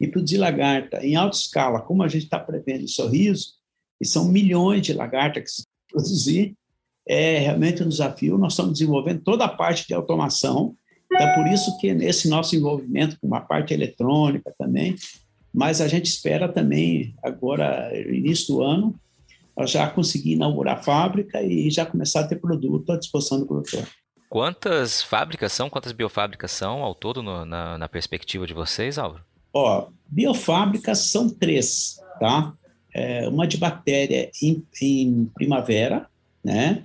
[0.00, 3.54] E produzir lagarta em alta escala, como a gente está prevendo em Sorriso,
[4.00, 6.54] e são milhões de lagartas que se produzir,
[7.06, 8.38] é realmente um desafio.
[8.38, 10.76] Nós estamos desenvolvendo toda a parte de automação,
[11.12, 14.96] é por isso que nesse nosso envolvimento com uma parte eletrônica também,
[15.52, 18.94] mas a gente espera também, agora, início do ano,
[19.62, 23.86] já conseguir inaugurar a fábrica e já começar a ter produto à disposição do produtor.
[24.28, 29.22] Quantas fábricas são, quantas biofábricas são ao todo no, na, na, perspectiva de vocês, Álvaro?
[29.54, 32.52] Ó, biofábricas são três, tá?
[32.92, 36.06] É, uma de bactéria em, em primavera,
[36.44, 36.84] né?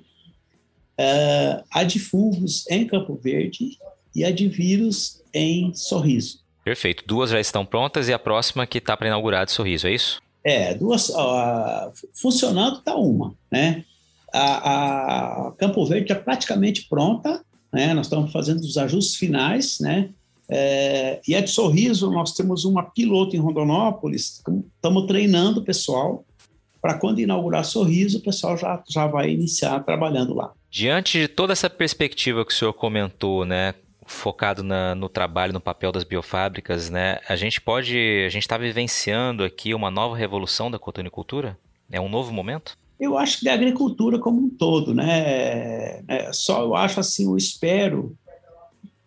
[0.99, 3.77] Uh, a de fungos em Campo Verde
[4.13, 6.39] e a de vírus em Sorriso.
[6.63, 7.03] Perfeito.
[7.07, 10.21] Duas já estão prontas e a próxima que está para inaugurar de Sorriso, é isso?
[10.43, 11.09] É, duas.
[11.09, 13.85] Uh, funcionando está uma, né?
[14.33, 17.93] A, a, Campo Verde está praticamente pronta, né?
[17.93, 20.09] Nós estamos fazendo os ajustes finais, né?
[20.49, 24.41] É, e a de Sorriso, nós temos uma piloto em Rondonópolis,
[24.75, 26.25] estamos treinando o pessoal
[26.81, 30.51] para quando inaugurar Sorriso, o pessoal já, já vai iniciar trabalhando lá.
[30.71, 33.73] Diante de toda essa perspectiva que o senhor comentou, né,
[34.05, 37.19] focado na, no trabalho, no papel das biofábricas, né?
[37.27, 41.57] A gente pode, a gente está vivenciando aqui uma nova revolução da cotonicultura?
[41.91, 42.77] É um novo momento?
[42.99, 46.01] Eu acho que da agricultura como um todo, né?
[46.07, 48.17] É, só eu acho assim, eu espero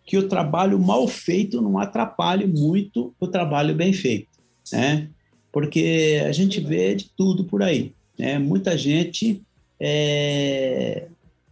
[0.05, 4.29] que o trabalho mal feito não atrapalhe muito o trabalho bem feito,
[4.71, 5.09] né?
[5.51, 8.39] Porque a gente vê de tudo por aí, né?
[8.39, 9.41] Muita gente
[9.79, 11.07] é,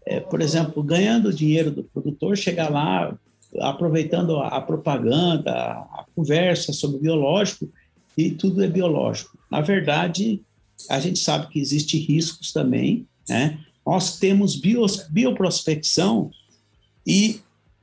[0.06, 3.18] é, por exemplo, ganhando o dinheiro do produtor, chegar lá,
[3.60, 7.70] aproveitando a, propaganda, a conversa sobre biológico,
[8.18, 9.38] e tudo é biológico.
[9.49, 10.41] Na verdade,
[10.89, 13.60] a gente sabe que existe riscos também, né?
[13.86, 16.30] Nós temos bios, bioprospecção
[17.06, 17.39] e,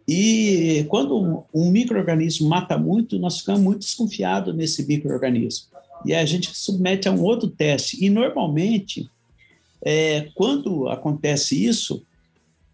[0.09, 5.67] e quando um microorganismo mata muito, nós ficamos muito desconfiados nesse microorganismo.
[6.07, 8.03] E a gente submete a um outro teste.
[8.03, 9.11] E, normalmente,
[9.83, 12.03] é, quando acontece isso,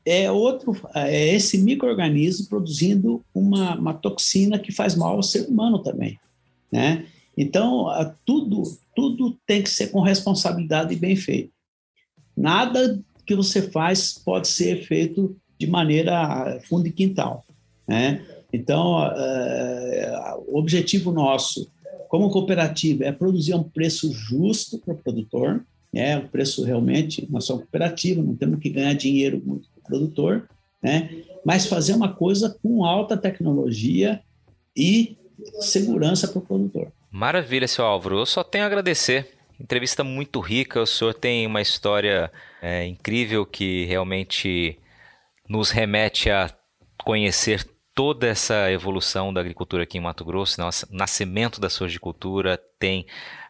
[0.06, 5.80] é outro, é esse microorganismo produzindo uma, uma toxina que faz mal ao ser humano
[5.80, 6.20] também,
[6.70, 7.06] né?
[7.36, 7.86] Então,
[8.24, 8.62] tudo,
[8.94, 11.50] tudo tem que ser com responsabilidade e bem feito.
[12.36, 17.44] Nada que você faz pode ser feito de maneira fundo de quintal,
[17.86, 18.24] né?
[18.52, 21.68] Então, uh, o objetivo nosso,
[22.08, 26.18] como cooperativa, é produzir um preço justo para o produtor, né?
[26.18, 30.48] O preço realmente, nós somos cooperativa, não temos que ganhar dinheiro muito para o produtor,
[30.82, 31.10] né?
[31.44, 34.20] Mas fazer uma coisa com alta tecnologia
[34.76, 35.16] e
[35.60, 36.92] segurança para o produtor.
[37.10, 38.18] Maravilha, seu Álvaro.
[38.18, 39.28] Eu só tenho a agradecer.
[39.58, 40.80] Entrevista muito rica.
[40.80, 42.30] O senhor tem uma história
[42.60, 44.78] é, incrível que realmente
[45.48, 46.50] nos remete a
[46.96, 53.06] conhecer toda essa evolução da agricultura aqui em Mato Grosso, nosso nascimento da sojicultura, tem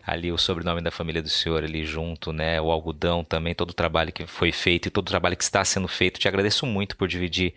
[0.07, 2.61] ali o sobrenome da família do senhor ali junto, né?
[2.61, 5.65] O algodão também, todo o trabalho que foi feito e todo o trabalho que está
[5.65, 6.21] sendo feito.
[6.21, 7.55] Te agradeço muito por dividir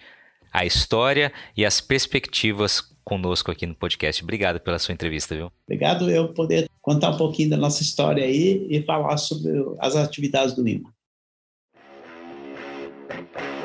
[0.53, 4.23] a história e as perspectivas conosco aqui no podcast.
[4.23, 5.51] Obrigado pela sua entrevista, viu?
[5.65, 10.53] Obrigado eu poder contar um pouquinho da nossa história aí e falar sobre as atividades
[10.53, 10.93] do Lima.